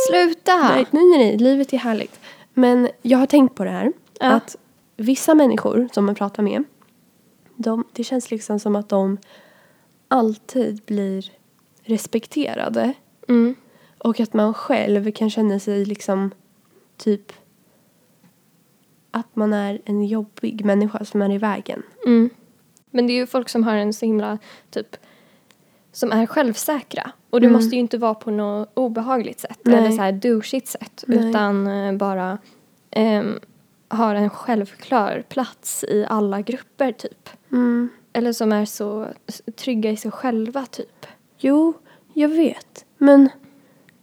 Sluta! 0.08 0.56
Nej, 0.56 0.86
nej, 0.90 1.04
nej, 1.04 1.18
nej, 1.18 1.38
livet 1.38 1.72
är 1.72 1.78
härligt. 1.78 2.20
Men 2.54 2.88
jag 3.02 3.18
har 3.18 3.26
tänkt 3.26 3.54
på 3.54 3.64
det 3.64 3.70
här. 3.70 3.92
Ja. 4.20 4.26
Att 4.30 4.56
vissa 4.96 5.34
människor 5.34 5.88
som 5.92 6.06
man 6.06 6.14
pratar 6.14 6.42
med, 6.42 6.64
de, 7.56 7.84
det 7.92 8.04
känns 8.04 8.30
liksom 8.30 8.60
som 8.60 8.76
att 8.76 8.88
de 8.88 9.18
alltid 10.08 10.82
blir 10.86 11.32
respekterade. 11.82 12.92
Mm. 13.28 13.54
Och 13.98 14.20
att 14.20 14.32
man 14.32 14.54
själv 14.54 15.12
kan 15.12 15.30
känna 15.30 15.58
sig 15.58 15.84
liksom 15.84 16.30
typ 16.96 17.32
att 19.10 19.36
man 19.36 19.52
är 19.52 19.80
en 19.84 20.04
jobbig 20.06 20.64
människa 20.64 21.04
som 21.04 21.22
är 21.22 21.32
i 21.32 21.38
vägen. 21.38 21.82
Mm. 22.06 22.30
Men 22.90 23.06
det 23.06 23.12
är 23.12 23.14
ju 23.14 23.26
folk 23.26 23.48
som 23.48 23.64
har 23.64 23.74
en 23.74 23.92
så 23.92 24.06
himla, 24.06 24.38
typ, 24.70 24.96
som 25.92 26.12
är 26.12 26.26
självsäkra. 26.26 27.10
Och 27.30 27.40
det 27.40 27.46
Mm. 27.46 27.60
måste 27.60 27.74
ju 27.76 27.80
inte 27.80 27.98
vara 27.98 28.14
på 28.14 28.30
något 28.30 28.70
obehagligt 28.74 29.40
sätt 29.40 29.58
Nej. 29.62 29.74
eller 29.78 29.90
så 29.90 30.02
här 30.02 30.12
douchigt 30.12 30.68
sätt. 30.68 31.04
Nej. 31.06 31.28
Utan 31.30 31.66
eh, 31.66 31.92
bara 31.92 32.38
ehm, 32.90 33.40
har 33.88 34.14
en 34.14 34.30
självklar 34.30 35.24
plats 35.28 35.84
i 35.84 36.06
alla 36.08 36.40
grupper 36.40 36.92
typ. 36.92 37.28
Mm. 37.52 37.88
Eller 38.12 38.32
som 38.32 38.52
är 38.52 38.64
så 38.64 39.06
trygga 39.56 39.90
i 39.90 39.96
sig 39.96 40.10
själva 40.10 40.66
typ. 40.66 41.06
Jo, 41.38 41.72
jag 42.14 42.28
vet. 42.28 42.84
Men, 42.98 43.28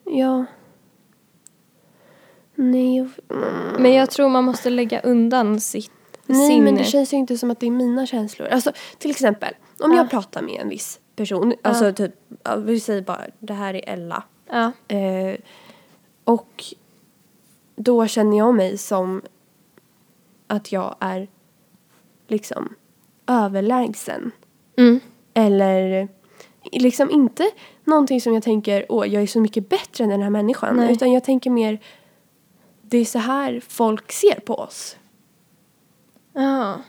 ja. 0.04 0.46
Nej, 2.60 2.98
jag, 2.98 3.10
mm. 3.38 3.82
Men 3.82 3.94
jag 3.94 4.10
tror 4.10 4.30
man 4.30 4.44
måste 4.44 4.70
lägga 4.70 5.02
undan 5.02 5.60
sitt, 5.60 5.92
Nej, 6.26 6.48
sin... 6.48 6.64
men 6.64 6.76
det 6.76 6.84
känns 6.84 7.14
ju 7.14 7.18
inte 7.18 7.38
som 7.38 7.52
att 7.52 7.60
det 7.60 7.68
är 7.68 7.72
mina 7.72 8.06
känslor. 8.06 8.48
Alltså, 8.48 8.72
till 8.98 9.12
exempel, 9.12 9.54
om 9.80 9.92
Ja. 9.92 9.98
jag 9.98 10.10
pratar 10.10 10.42
med 10.42 10.62
en 10.62 10.70
viss 10.70 11.00
person, 11.16 11.54
alltså 11.62 11.94
typ, 11.94 12.12
vi 12.58 12.80
säger 12.80 13.02
bara, 13.02 13.22
det 13.40 13.54
här 13.54 13.74
är 13.74 13.90
Ella. 13.90 14.24
Ja. 14.50 14.72
Eh, 14.88 15.38
och 16.24 16.64
då 17.76 18.08
känner 18.08 18.38
jag 18.38 18.56
mig 18.56 18.78
som 18.78 19.22
att 20.48 20.72
jag 20.72 20.96
är 21.00 21.28
liksom 22.28 22.76
överlägsen. 23.28 24.32
Mm. 24.78 25.00
Eller 25.34 26.08
liksom 26.72 27.12
inte 27.12 27.52
någonting 27.84 28.22
som 28.22 28.34
jag 28.34 28.44
tänker, 28.44 28.86
åh, 28.90 29.08
jag 29.08 29.24
är 29.24 29.28
så 29.28 29.42
mycket 29.42 29.70
bättre 29.70 30.04
än 30.04 30.10
den 30.10 30.22
här 30.22 30.30
människan. 30.30 30.76
Nej. 30.76 30.92
Utan 30.92 31.12
jag 31.12 31.24
tänker 31.24 31.50
mer, 31.50 31.80
det 32.90 32.98
är 32.98 33.06
så 33.06 33.20
här 33.20 33.62
folk 33.68 34.12
ser 34.12 34.40
på 34.40 34.56
oss. 34.56 34.98
Ja. 36.34 36.82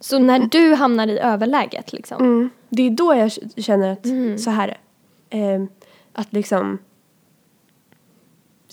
Så 0.00 0.18
när 0.18 0.38
du 0.38 0.74
hamnar 0.74 1.06
i 1.06 1.18
överläget 1.18 1.92
liksom. 1.92 2.22
Mm. 2.22 2.50
Det 2.68 2.82
är 2.82 2.90
då 2.90 3.14
jag 3.14 3.32
känner 3.64 3.92
att 3.92 4.06
Mm. 4.06 4.38
så 4.38 4.50
här 4.50 4.78
eh, 5.30 5.62
att 6.12 6.32
liksom 6.32 6.78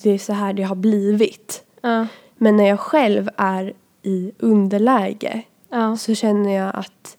det 0.03 0.09
är 0.09 0.17
så 0.17 0.33
här 0.33 0.53
det 0.53 0.63
har 0.63 0.75
blivit. 0.75 1.63
Ja. 1.81 2.07
Men 2.37 2.57
när 2.57 2.67
jag 2.67 2.79
själv 2.79 3.29
är 3.37 3.73
i 4.01 4.31
underläge 4.39 5.43
Ja. 5.69 5.97
så 5.97 6.15
känner 6.15 6.51
jag 6.57 6.75
att 6.75 7.17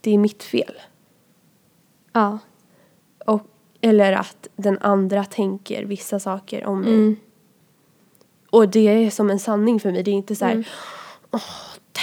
det 0.00 0.10
är 0.14 0.18
mitt 0.18 0.42
fel. 0.42 0.74
Ja. 2.12 2.38
Och, 3.26 3.42
eller 3.80 4.12
att 4.12 4.48
den 4.56 4.78
andra 4.78 5.24
tänker 5.24 5.84
vissa 5.84 6.20
saker 6.20 6.66
om 6.66 6.80
mig. 6.80 6.94
Mm. 6.94 7.16
Och 8.56 8.68
det 8.68 8.88
är 9.06 9.10
som 9.10 9.30
en 9.30 9.38
sanning 9.38 9.80
för 9.80 9.92
mig. 9.92 10.02
Det 10.02 10.10
är 10.10 10.14
inte 10.14 10.36
så 10.36 10.44
här, 10.44 10.52
Mm. 10.52 10.64
"Åh, 11.30 11.40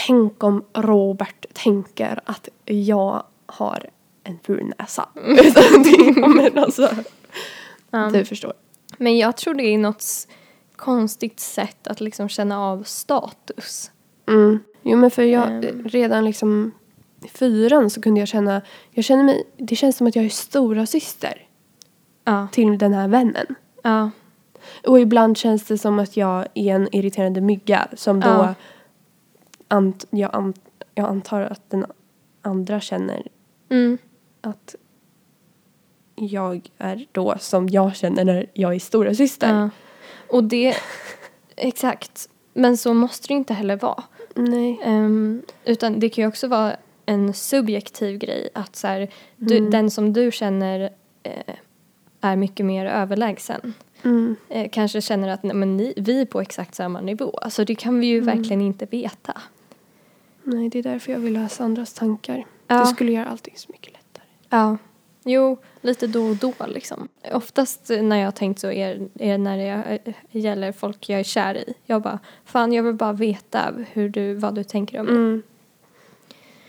tänk 0.07 0.43
om 0.43 0.65
Robert 0.73 1.45
tänker 1.53 2.19
att 2.25 2.49
jag 2.65 3.23
har 3.45 3.89
en 4.23 4.39
ful 4.43 4.73
näsa. 4.79 5.09
Utan 5.25 5.83
det 5.83 6.27
men 6.27 6.57
alltså, 6.63 6.89
Ja. 7.91 8.09
du 8.13 8.25
förstår. 8.25 8.53
Men 8.97 9.17
jag 9.17 9.37
tror 9.37 9.53
det 9.53 9.63
är 9.63 9.77
något 9.77 10.03
konstigt 10.75 11.39
sätt 11.39 11.87
att 11.87 12.01
liksom 12.01 12.29
känna 12.29 12.59
av 12.59 12.83
status. 12.83 13.91
Mm. 14.27 14.59
Jo 14.81 14.97
men 14.97 15.11
för 15.11 15.23
jag, 15.23 15.65
Ehm. 15.65 15.83
redan 15.87 16.25
liksom 16.25 16.71
i 17.23 17.27
fyran 17.27 17.89
så 17.89 18.01
kunde 18.01 18.19
jag 18.19 18.27
känna, 18.27 18.61
jag 18.91 19.05
känner 19.05 19.23
mig, 19.23 19.43
det 19.57 19.75
känns 19.75 19.97
som 19.97 20.07
att 20.07 20.15
jag 20.15 20.25
är 20.25 20.29
stora 20.29 20.85
syster 20.85 21.47
Ja. 22.25 22.47
till 22.51 22.77
den 22.77 22.93
här 22.93 23.07
vännen. 23.07 23.45
Ja. 23.83 24.11
Och 24.87 24.99
ibland 24.99 25.37
känns 25.37 25.63
det 25.63 25.77
som 25.77 25.99
att 25.99 26.17
jag 26.17 26.45
är 26.53 26.75
en 26.75 26.95
irriterande 26.95 27.41
mygga 27.41 27.87
som 27.95 28.19
då 28.19 28.27
Ja. 28.29 28.53
ant, 29.67 30.05
jag, 30.09 30.35
ant, 30.35 30.59
jag 30.95 31.09
antar 31.09 31.41
att 31.41 31.69
den 31.69 31.85
andra 32.41 32.79
känner 32.79 33.27
Mm. 33.69 33.97
att 34.41 34.75
jag 36.15 36.69
är 36.77 37.05
då 37.11 37.35
som 37.39 37.69
jag 37.69 37.95
känner 37.95 38.23
när 38.25 38.45
jag 38.53 38.75
är 38.75 38.79
stora 38.79 39.13
syster. 39.15 39.53
ja. 39.59 39.69
Och 40.29 40.43
det, 40.43 40.75
exakt. 41.55 42.29
Men 42.53 42.77
så 42.77 42.93
måste 42.93 43.27
det 43.27 43.33
inte 43.33 43.53
heller 43.53 43.75
vara. 43.77 44.03
Nej. 44.35 44.79
Ehm, 44.83 45.41
utan 45.65 45.99
det 45.99 46.09
kan 46.09 46.21
ju 46.23 46.27
också 46.27 46.47
vara 46.47 46.75
en 47.05 47.33
subjektiv 47.33 48.17
grej 48.17 48.49
att 48.53 48.75
så 48.75 48.87
här, 48.87 49.09
du, 49.37 49.57
Mm. 49.57 49.71
den 49.71 49.91
som 49.91 50.13
du 50.13 50.31
känner 50.31 50.89
eh, 51.23 51.55
är 52.21 52.35
mycket 52.35 52.65
mer 52.65 52.85
överlägsen. 52.85 53.73
Mm. 54.03 54.35
Eh, 54.49 54.69
kanske 54.71 55.01
känner 55.01 55.27
att 55.27 55.43
nej, 55.43 55.55
men 55.55 55.77
ni, 55.77 55.93
vi 55.97 56.21
är 56.21 56.25
på 56.25 56.41
exakt 56.41 56.75
samma 56.75 57.01
nivå. 57.01 57.29
Alltså 57.41 57.65
det 57.65 57.75
kan 57.75 57.99
vi 57.99 58.07
ju 58.07 58.17
Mm. 58.19 58.37
verkligen 58.37 58.61
inte 58.61 58.85
veta. 58.85 59.41
Nej, 60.43 60.69
det 60.69 60.79
är 60.79 60.83
därför 60.83 61.11
jag 61.11 61.19
vill 61.19 61.33
läsa 61.33 61.63
andras 61.63 61.93
tankar. 61.93 62.45
Ja. 62.67 62.79
Det 62.79 62.85
skulle 62.85 63.11
göra 63.11 63.25
allting 63.25 63.53
så 63.57 63.71
mycket 63.71 63.93
lättare. 63.93 64.25
Ja. 64.49 64.77
Jo, 65.25 65.57
lite 65.81 66.07
då 66.07 66.23
och 66.25 66.35
då 66.35 66.53
liksom. 66.67 67.07
Oftast 67.33 67.89
när 68.01 68.15
jag 68.17 68.27
har 68.27 68.31
tänkt 68.31 68.59
så 68.59 68.71
är, 68.71 69.07
är 69.19 69.37
när 69.37 69.57
det 69.57 69.99
eh, 70.05 70.13
gäller 70.31 70.71
folk 70.71 71.09
jag 71.09 71.19
är 71.19 71.23
kär 71.23 71.55
i. 71.57 71.73
Jag 71.85 72.01
bara, 72.01 72.19
fan 72.45 72.73
jag 72.73 72.83
vill 72.83 72.93
bara 72.95 73.13
veta 73.13 73.73
hur 73.91 74.09
du, 74.09 74.33
vad 74.33 74.55
du 74.55 74.63
tänker 74.63 74.99
om 74.99 75.05
mig. 75.05 75.15
Mm. 75.15 75.43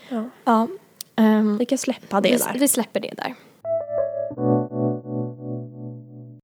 Ja. 0.09 0.23
Ja. 0.43 0.67
ehm, 1.15 1.57
Vi 1.57 1.65
kan 1.65 1.77
släppa 1.77 2.21
det 2.21 2.31
vi, 2.31 2.37
där. 2.37 2.55
vi 2.59 2.67
släpper 2.67 2.99
det 2.99 3.13
där. 3.17 3.35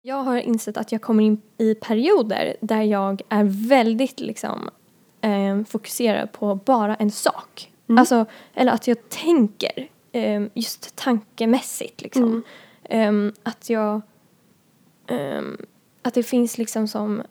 Jag 0.01 0.15
har 0.23 0.37
insett 0.37 0.77
att 0.77 0.91
jag 0.91 1.01
kommer 1.01 1.23
in 1.23 1.41
i 1.57 1.75
perioder 1.75 2.55
där 2.61 2.81
jag 2.81 3.21
är 3.29 3.67
väldigt 3.67 4.19
liksom 4.19 4.69
eh, 5.21 5.63
fokuserad 5.63 6.31
på 6.31 6.55
bara 6.55 6.95
en 6.95 7.11
sak. 7.11 7.71
Mm. 7.89 7.99
Alltså, 7.99 8.25
eller 8.53 8.71
att 8.71 8.87
jag 8.87 9.09
tänker 9.09 9.89
eh, 10.11 10.43
just 10.53 10.95
tankemässigt 10.95 12.01
liksom. 12.01 12.23
Mm. 12.23 12.43
Ehm, 12.83 13.33
att 13.43 13.69
jag 13.69 14.01
ehm, 15.07 15.57
att 16.01 16.13
det 16.13 16.23
finns 16.23 16.57
liksom 16.57 16.87
som 16.87 17.21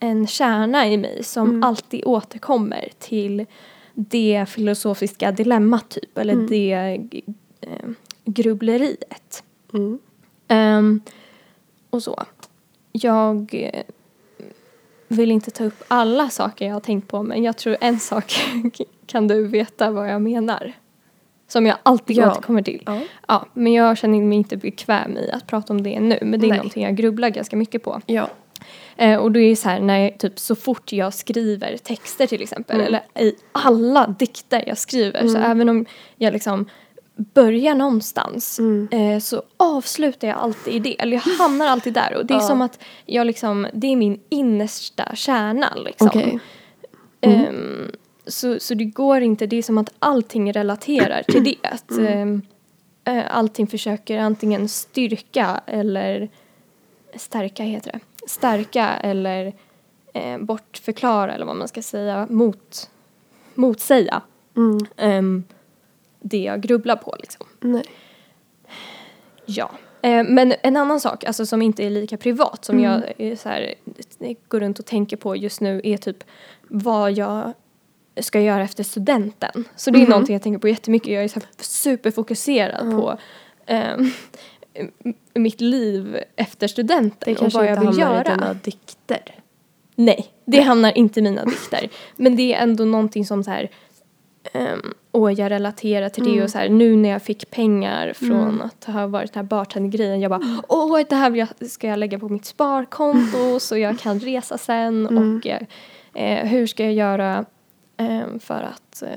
en 0.00 0.26
kärna 0.26 0.88
i 0.88 0.96
mig 0.96 1.24
som 1.24 1.48
Mm. 1.48 1.62
alltid 1.62 2.02
återkommer 2.04 2.88
till 2.98 3.46
det 3.94 4.46
filosofiska 4.48 5.32
dilemmat 5.32 5.88
typ 5.88 6.18
eller 6.18 6.32
Mm. 6.34 6.46
det 6.46 6.72
eh, 7.60 7.88
grubbleriet. 8.24 9.44
Mm. 9.74 9.98
Och 11.90 12.02
så. 12.02 12.24
Jag 12.92 13.50
eh, 13.72 13.82
vill 15.08 15.30
inte 15.32 15.50
ta 15.50 15.64
upp 15.64 15.84
alla 15.88 16.28
saker 16.30 16.66
jag 16.66 16.72
har 16.72 16.80
tänkt 16.80 17.08
på 17.08 17.22
men 17.22 17.42
jag 17.42 17.56
tror 17.56 17.76
en 17.80 17.98
sak 18.00 18.34
kan 19.06 19.28
du 19.28 19.46
veta 19.46 19.90
vad 19.90 20.10
jag 20.10 20.22
menar. 20.22 20.72
Som 21.48 21.66
jag 21.66 21.76
alltid 21.82 22.16
Ja. 22.16 22.30
återkommer 22.32 22.62
till. 22.62 22.82
Ja. 22.86 23.00
Ja, 23.28 23.46
men 23.54 23.72
jag 23.72 23.98
känner 23.98 24.20
mig 24.20 24.38
inte 24.38 24.56
bekväm 24.56 25.16
i 25.16 25.30
att 25.30 25.46
prata 25.46 25.72
om 25.72 25.82
det 25.82 26.00
nu. 26.00 26.18
Men 26.22 26.40
det 26.40 26.46
är 26.46 26.48
Nej. 26.48 26.56
någonting 26.58 26.82
jag 26.84 26.96
grubblar 26.96 27.28
ganska 27.28 27.56
mycket 27.56 27.82
på. 27.82 28.00
Ja. 28.06 28.28
Eh, 28.96 29.16
och 29.16 29.32
då 29.32 29.40
är 29.40 29.48
det 29.50 29.56
så 29.56 29.68
här 29.68 29.80
när 29.80 29.98
jag, 29.98 30.18
typ 30.18 30.38
så 30.38 30.54
fort 30.56 30.92
jag 30.92 31.14
skriver 31.14 31.76
texter 31.76 32.26
till 32.26 32.42
exempel. 32.42 32.76
Mm. 32.76 32.86
Eller 32.86 33.22
i 33.26 33.34
alla 33.52 34.06
dikter 34.18 34.64
jag 34.66 34.78
skriver. 34.78 35.20
Så 35.28 35.36
Mm. 35.36 35.50
även 35.50 35.68
om 35.68 35.86
jag 36.16 36.32
liksom 36.32 36.66
börjar 37.16 37.74
någonstans. 37.74 38.58
Mm. 38.58 38.88
Eh, 38.90 39.18
så 39.20 39.42
avslutar 39.56 40.28
jag 40.28 40.36
alltid 40.36 40.74
i 40.74 40.78
det. 40.78 41.00
Eller 41.02 41.12
jag 41.16 41.20
hamnar 41.38 41.66
alltid 41.66 41.92
där. 41.92 42.14
Och 42.16 42.26
det 42.26 42.34
är 42.34 42.38
Ja. 42.38 42.40
som 42.46 42.62
att 42.62 42.78
jag 43.06 43.26
liksom, 43.26 43.66
det 43.72 43.86
är 43.86 43.96
min 43.96 44.20
innersta 44.28 45.14
kärna 45.14 45.74
liksom. 45.74 46.06
Okej. 46.06 46.38
Mm. 47.20 47.44
Ehm, 47.46 47.90
så, 48.26 48.60
så 48.60 48.74
det 48.74 48.84
går 48.84 49.20
inte, 49.20 49.46
det 49.46 49.56
är 49.56 49.62
som 49.62 49.78
att 49.78 49.92
allting 49.98 50.52
relaterar 50.52 51.22
till 51.22 51.44
det. 51.44 51.56
Att, 51.68 51.90
Mm. 51.90 52.06
ehm, 52.12 52.42
eh, 53.18 53.36
allting 53.36 53.66
försöker 53.66 54.18
antingen 54.18 54.68
styrka 54.68 55.60
eller 55.66 56.28
stärka 57.16 57.62
heter 57.62 57.92
det. 57.92 58.00
Stärka 58.30 58.88
eller 58.88 59.52
eh, 60.14 60.38
bortförklara 60.38 61.34
eller 61.34 61.46
vad 61.46 61.56
man 61.56 61.68
ska 61.68 61.82
säga 61.82 62.26
mot, 62.30 62.90
motsäga 63.54 64.22
Mm. 64.56 64.78
ehm, 64.96 65.44
det 66.28 66.42
jag 66.42 66.60
grubblar 66.60 66.96
på 66.96 67.16
liksom. 67.20 67.46
Nej. 67.60 67.84
Ja. 69.46 69.70
Eh, 70.02 70.24
men 70.28 70.54
en 70.62 70.76
annan 70.76 71.00
sak, 71.00 71.24
alltså 71.24 71.46
som 71.46 71.62
inte 71.62 71.84
är 71.84 71.90
lika 71.90 72.16
privat 72.16 72.64
som 72.64 72.78
Mm. 72.78 72.90
jag 72.92 73.12
är 73.18 73.36
så 73.36 73.48
här, 73.48 73.74
går 74.48 74.60
runt 74.60 74.78
och 74.78 74.86
tänker 74.86 75.16
på 75.16 75.36
just 75.36 75.60
nu 75.60 75.80
är 75.84 75.96
typ 75.96 76.24
vad 76.68 77.12
jag 77.12 77.52
ska 78.20 78.40
göra 78.40 78.62
efter 78.62 78.84
studenten. 78.84 79.64
Så 79.76 79.90
det 79.90 79.98
är 79.98 80.00
Mhm. 80.00 80.10
någonting 80.10 80.32
jag 80.34 80.42
tänker 80.42 80.58
på 80.58 80.68
jättemycket. 80.68 81.12
Jag 81.14 81.24
är 81.24 81.28
så 81.28 81.40
här 81.40 81.48
superfokuserad 81.58 82.86
Ja. 82.92 83.00
på 83.00 83.18
ehm, 83.66 84.10
m- 85.04 85.14
mitt 85.34 85.60
liv 85.60 86.18
efter 86.36 86.68
studenten 86.68 87.16
Det 87.24 87.32
och 87.32 87.38
kanske 87.38 87.58
vad 87.58 87.68
inte 87.68 87.80
jag 87.84 87.92
vill 87.92 88.02
hamnar 88.02 88.24
göra. 88.24 88.32
i 88.32 88.34
dina 88.38 88.54
dikter. 88.54 89.34
Nej, 89.94 90.26
det 90.44 90.60
hamnar 90.60 90.98
inte 90.98 91.20
i 91.20 91.22
mina 91.22 91.44
dikter. 91.44 91.88
Men 92.16 92.36
det 92.36 92.54
är 92.54 92.62
ändå 92.62 92.84
någonting 92.84 93.26
som 93.26 93.44
så 93.44 93.50
här, 93.50 93.70
um, 94.54 94.94
och 95.20 95.32
jag 95.32 95.50
relaterar 95.50 96.08
till 96.08 96.24
det 96.24 96.30
Mm. 96.30 96.44
och 96.44 96.50
så 96.50 96.58
här, 96.58 96.68
nu 96.68 96.96
när 96.96 97.08
jag 97.08 97.22
fick 97.22 97.50
pengar 97.50 98.12
från 98.12 98.30
Mm. 98.48 98.60
att 98.60 98.84
ha 98.84 99.06
varit 99.06 99.32
den 99.32 99.44
här 99.44 99.48
bartendgrejen, 99.48 100.20
jag 100.20 100.30
bara, 100.30 100.62
åh 100.68 101.00
det 101.08 101.14
här 101.16 101.30
jag, 101.36 101.48
ska 101.70 101.86
jag 101.86 101.98
lägga 101.98 102.18
på 102.18 102.28
mitt 102.28 102.44
sparkonto 102.44 103.58
så 103.60 103.76
jag 103.76 103.98
kan 103.98 104.20
resa 104.20 104.58
sen 104.58 105.06
Mm. 105.06 105.36
och 105.38 105.46
eh, 105.46 105.62
eh, 106.14 106.46
hur 106.48 106.66
ska 106.66 106.84
jag 106.84 106.92
göra 106.92 107.44
eh, 107.96 108.38
för 108.40 108.62
att 108.62 109.02
eh, 109.02 109.08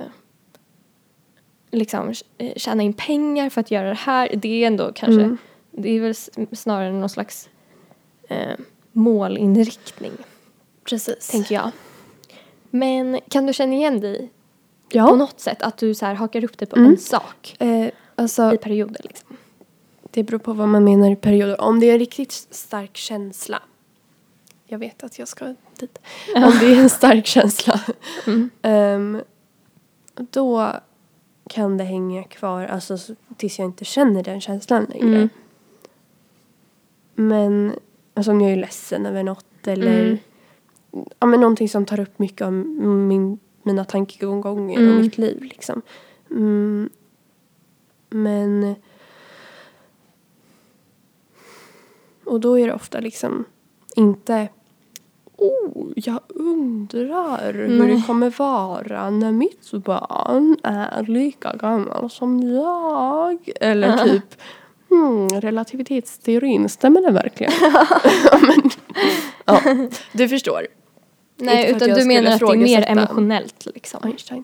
liksom 1.72 2.14
eh, 2.38 2.54
tjäna 2.56 2.84
in 2.84 2.94
pengar 2.94 3.50
för 3.50 3.62
att 3.62 3.72
göra 3.72 3.88
det 3.90 3.94
här. 3.94 4.30
Det 4.36 4.64
är 4.64 4.68
ändå 4.68 4.92
kanske, 4.96 5.22
Mm. 5.24 5.38
det 5.72 5.90
är 5.90 6.00
väl 6.02 6.16
snarare 6.56 6.92
någon 6.92 7.10
slags 7.10 7.50
eh, 8.30 8.54
målinriktning 8.92 10.12
Precis. 10.90 11.28
tänker 11.30 11.56
jag. 11.56 11.72
Men 12.70 13.20
kan 13.30 13.46
du 13.46 13.54
känna 13.54 13.74
igen 13.74 14.00
dig 14.00 14.30
på 14.92 14.98
ja. 14.98 15.16
något 15.16 15.40
sätt? 15.40 15.62
Att 15.62 15.78
du 15.78 15.94
så 15.96 16.06
här 16.06 16.14
hakar 16.14 16.44
upp 16.44 16.58
dig 16.58 16.68
på 16.68 16.76
Mm. 16.76 16.92
en 16.92 16.98
sak 16.98 17.56
Eh, 17.60 17.88
alltså, 18.16 18.54
i 18.54 18.58
perioder 18.58 19.02
liksom? 19.04 19.38
det 20.12 20.24
beror 20.24 20.40
på 20.40 20.54
vad 20.54 20.68
man 20.68 20.84
menar 20.84 21.12
i 21.12 21.16
perioder. 21.16 21.62
Om 21.62 21.80
det 21.80 21.86
är 21.90 21.94
en 21.94 22.00
riktigt 22.00 22.32
stark 22.32 22.98
känsla. 22.98 23.62
Jag 24.66 24.80
vet 24.80 25.04
att 25.04 25.20
jag 25.20 25.28
ska 25.28 25.46
dit. 25.80 25.98
Om 26.36 26.54
det 26.60 26.66
är 26.66 26.80
en 26.80 26.90
stark 26.90 27.26
känsla. 27.26 27.80
Mm. 28.28 28.50
ehm, 28.62 29.22
då 30.16 30.72
kan 31.50 31.78
det 31.78 31.84
hänga 31.84 32.24
kvar 32.24 32.64
alltså, 32.66 32.98
tills 33.38 33.60
jag 33.60 33.66
inte 33.66 33.86
känner 33.86 34.24
den 34.24 34.42
känslan 34.42 34.86
längre. 34.90 35.16
Mm. 35.16 35.30
Men 37.16 37.74
alltså, 38.14 38.32
om 38.32 38.42
jag 38.42 38.52
är 38.52 38.56
ledsen 38.56 39.06
över 39.06 39.24
något 39.24 39.68
eller 39.68 40.00
Mm. 40.06 40.18
ja, 41.20 41.28
men 41.28 41.40
någonting 41.42 41.70
som 41.70 41.86
tar 41.86 42.00
upp 42.00 42.20
mycket 42.20 42.42
av 42.48 42.54
min, 42.54 43.40
mina 43.70 43.86
tankegångar 43.86 44.80
Mm. 44.80 44.96
och 44.96 45.02
mitt 45.02 45.18
liv. 45.18 45.44
Liksom. 45.44 45.82
Mm. 46.32 46.90
Men... 48.10 48.76
Och 52.26 52.40
då 52.40 52.60
är 52.60 52.68
det 52.68 52.74
ofta 52.74 53.00
liksom 53.00 53.46
inte 53.96 54.50
Oh, 55.42 55.88
jag 55.96 56.20
undrar 56.28 57.54
hur 57.54 57.68
Nej. 57.80 57.96
det 57.96 58.04
kommer 58.08 58.30
vara 58.38 59.10
när 59.10 59.32
mitt 59.32 59.72
barn 59.72 60.58
är 60.64 61.04
lika 61.04 61.54
gammal 61.56 62.10
som 62.10 62.44
jag. 62.44 63.50
Eller 63.62 63.88
Ja. 63.88 63.98
typ 64.04 64.36
hmm, 64.90 65.30
relativitetsteorin, 65.30 66.70
stämmer 66.70 67.02
den 67.02 67.14
verkligen? 67.14 67.54
ja, 68.32 68.40
men, 68.42 68.70
ja, 69.46 69.88
du 70.12 70.30
förstår. 70.30 70.68
Nej, 71.40 71.72
utan 71.76 71.90
du 71.90 72.06
menar 72.06 72.32
att 72.32 72.40
det 72.40 72.46
är 72.46 72.56
mer 72.56 72.86
emotionellt 72.88 73.66
liksom. 73.74 74.00
Einstein. 74.04 74.44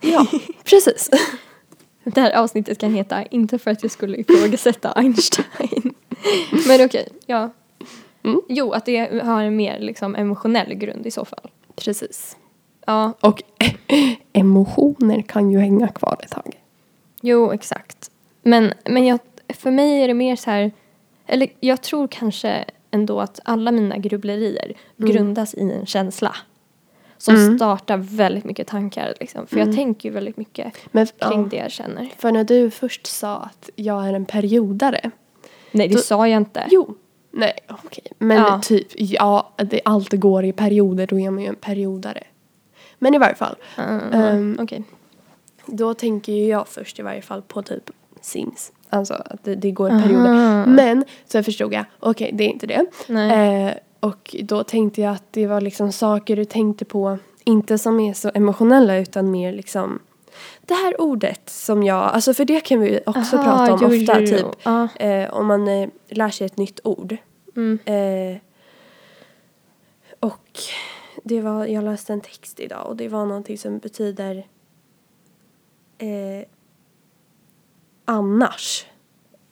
Ja, 0.00 0.26
precis. 0.64 1.10
Det 2.04 2.20
här 2.20 2.32
avsnittet 2.32 2.78
kan 2.78 2.94
heta 2.94 3.22
Inte 3.24 3.58
för 3.58 3.70
att 3.70 3.82
jag 3.82 3.90
skulle 3.92 4.16
ifrågasätta 4.16 4.92
Einstein. 4.92 5.94
Men 6.68 6.84
okej, 6.86 7.08
ja. 7.26 7.50
Mm. 8.24 8.40
Jo, 8.48 8.72
att 8.72 8.84
det 8.86 9.22
har 9.24 9.42
en 9.42 9.56
mer 9.56 9.78
liksom 9.80 10.16
emotionell 10.16 10.74
grund 10.74 11.06
i 11.06 11.10
så 11.10 11.24
fall. 11.24 11.50
Precis. 11.76 12.36
Ja, 12.86 13.12
Och 13.20 13.42
emotioner 14.32 15.22
kan 15.22 15.50
ju 15.50 15.58
hänga 15.58 15.88
kvar 15.88 16.20
ett 16.24 16.30
tag. 16.30 16.52
jo 17.20 17.52
exakt. 17.52 18.10
Men, 18.42 18.72
men 18.84 19.06
jag, 19.06 19.18
för 19.48 19.70
mig 19.70 20.02
är 20.02 20.08
det 20.08 20.14
mer 20.14 20.36
så 20.36 20.50
här, 20.50 20.72
eller 21.26 21.48
jag 21.60 21.82
tror 21.82 22.08
kanske 22.08 22.64
ändå 22.90 23.20
att 23.20 23.40
alla 23.44 23.70
mina 23.72 23.96
grubblerier 23.98 24.72
grundas 24.96 25.54
i 25.54 25.60
en 25.60 25.86
känsla. 25.86 26.36
Som 27.18 27.34
Mm. 27.34 27.56
startar 27.58 27.96
väldigt 27.96 28.44
mycket 28.44 28.66
tankar 28.66 29.14
liksom. 29.20 29.46
För 29.46 29.58
jag 29.58 29.74
tänker 29.74 30.08
ju 30.08 30.14
väldigt 30.14 30.36
mycket 30.36 30.72
Men, 30.90 31.06
kring 31.06 31.42
ja. 31.42 31.48
det 31.50 31.56
jag 31.56 31.70
känner. 31.70 32.08
För 32.18 32.32
när 32.32 32.44
du 32.44 32.70
först 32.70 33.06
sa 33.06 33.36
att 33.36 33.70
jag 33.76 34.08
är 34.08 34.12
en 34.12 34.24
periodare. 34.24 35.10
Nej 35.72 35.88
det 35.88 35.94
Då- 35.94 36.00
sa 36.00 36.28
jag 36.28 36.36
inte. 36.36 36.66
Jo. 36.70 36.94
Nej, 37.30 37.52
okej. 37.68 38.04
Men 38.18 38.36
Ja. 38.38 38.60
typ, 38.64 38.86
ja, 38.94 39.52
det, 39.56 39.80
allt 39.84 40.12
går 40.12 40.44
i 40.44 40.52
perioder, 40.52 41.06
då 41.06 41.18
är 41.20 41.30
man 41.30 41.42
ju 41.42 41.48
en 41.48 41.54
periodare. 41.56 42.22
Men 42.98 43.14
i 43.14 43.18
varje 43.18 43.34
fall. 43.34 43.56
Mm, 43.78 44.00
Ehm, 44.12 44.58
Okej. 44.60 44.82
Då 45.66 45.94
tänker 45.94 46.32
ju 46.32 46.46
jag 46.46 46.68
först 46.68 46.98
i 46.98 47.02
varje 47.02 47.22
fall 47.22 47.42
på 47.42 47.62
typ 47.62 47.90
Sims. 48.20 48.72
Alltså 48.90 49.14
att 49.14 49.44
det, 49.44 49.54
det 49.54 49.70
går 49.70 49.88
i 49.88 49.92
Aha. 49.92 50.02
perioder. 50.02 50.66
Men 50.66 51.04
så 51.26 51.42
förstod 51.42 51.72
jag, 51.72 51.84
okej 52.00 52.30
det 52.34 52.44
är 52.44 52.48
inte 52.48 52.66
det. 52.66 52.86
Eh, 53.08 53.74
och 54.00 54.36
då 54.42 54.64
tänkte 54.64 55.00
jag 55.00 55.12
att 55.12 55.24
det 55.30 55.46
var 55.46 55.60
liksom 55.60 55.92
saker 55.92 56.36
du 56.36 56.44
tänkte 56.44 56.84
på, 56.84 57.18
inte 57.44 57.78
som 57.78 58.00
är 58.00 58.12
så 58.12 58.30
emotionella 58.34 58.96
utan 58.96 59.30
mer 59.30 59.52
liksom 59.52 59.98
det 60.60 60.74
här 60.74 61.00
ordet 61.00 61.50
som 61.50 61.82
jag, 61.82 62.02
alltså 62.02 62.34
för 62.34 62.44
det 62.44 62.60
kan 62.60 62.80
vi 62.80 63.00
också 63.06 63.36
Aha, 63.36 63.44
prata 63.44 63.72
om 63.72 63.92
jo, 63.92 64.00
ofta 64.00 64.20
jo, 64.20 64.26
typ. 64.26 64.46
Ja. 64.62 64.88
Eh, 64.96 65.34
om 65.34 65.46
man 65.46 65.68
eh, 65.68 65.88
lär 66.08 66.30
sig 66.30 66.46
ett 66.46 66.56
nytt 66.56 66.80
ord. 66.84 67.16
Mm. 67.56 67.78
Eh, 67.84 68.38
och 70.20 70.58
det 71.24 71.40
var, 71.40 71.66
jag 71.66 71.84
läste 71.84 72.12
en 72.12 72.20
text 72.20 72.60
idag 72.60 72.86
och 72.86 72.96
det 72.96 73.08
var 73.08 73.26
någonting 73.26 73.58
som 73.58 73.78
betyder 73.78 74.46
eh, 75.98 76.44
annars. 78.08 78.86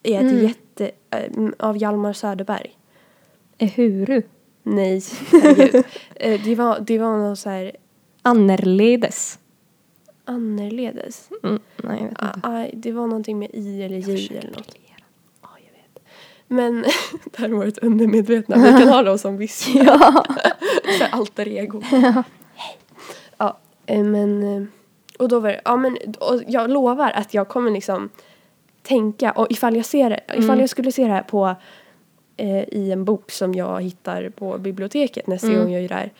Är 0.03 0.15
ett 0.15 0.21
Mm. 0.31 0.43
jätte, 0.47 0.91
eh, 1.11 1.49
av 1.59 1.77
Hjalmar 1.77 2.13
Söderberg. 2.13 2.77
Ehuru. 3.57 4.21
Nej, 4.63 5.03
eh, 6.15 6.41
det, 6.43 6.55
var, 6.55 6.79
det 6.79 6.97
var 6.99 7.17
något 7.17 7.39
så 7.39 7.49
här 7.49 7.71
Annerledes. 8.21 9.39
annorledes. 10.25 11.29
Mm. 11.43 11.59
Nej, 11.83 11.97
jag 11.97 12.03
vet 12.03 12.11
inte. 12.11 12.39
Ah, 12.43 12.61
ah, 12.61 12.67
det 12.73 12.91
var 12.91 13.07
någonting 13.07 13.39
med 13.39 13.49
i 13.53 13.83
eller 13.83 13.97
j 13.97 14.37
eller 14.37 14.51
något. 14.51 14.75
Ja, 15.41 15.49
jag 15.65 15.71
vet. 15.71 16.03
Men 16.47 16.81
det 17.31 17.37
här 17.37 17.49
var 17.49 17.65
ett 17.65 17.77
undermedvetna. 17.77 18.55
Vi 18.57 18.69
kan 18.79 18.87
ha 18.87 19.03
dem 19.03 19.17
som 19.17 19.37
viskar. 19.43 19.83
Ja. 19.85 20.25
så 20.97 21.03
här 21.03 21.09
alter 21.11 21.47
ego. 21.47 21.81
Ja, 23.37 23.57
eh, 23.85 24.03
men... 24.03 24.67
Och 25.19 25.29
då 25.29 25.39
var 25.39 25.49
det, 25.49 25.61
ja 25.65 25.75
men 25.75 25.97
och 26.19 26.41
jag 26.47 26.69
lovar 26.69 27.11
att 27.11 27.33
jag 27.33 27.47
kommer 27.47 27.71
liksom 27.71 28.09
tänka, 28.87 29.31
och 29.31 29.47
ifall 29.49 29.75
jag 29.75 29.85
ser 29.85 30.09
det, 30.09 30.19
ifall 30.27 30.43
Mm. 30.43 30.59
jag 30.59 30.69
skulle 30.69 30.91
se 30.91 31.03
det 31.03 31.11
här 31.13 31.21
på 31.23 31.55
eh, 32.37 32.63
i 32.63 32.91
en 32.91 33.05
bok 33.05 33.31
som 33.31 33.53
jag 33.53 33.81
hittar 33.81 34.29
på 34.29 34.57
biblioteket 34.57 35.27
nästa 35.27 35.47
Mm. 35.47 35.59
gång 35.59 35.71
jag 35.73 35.89
det 35.89 35.95
här. 35.95 36.11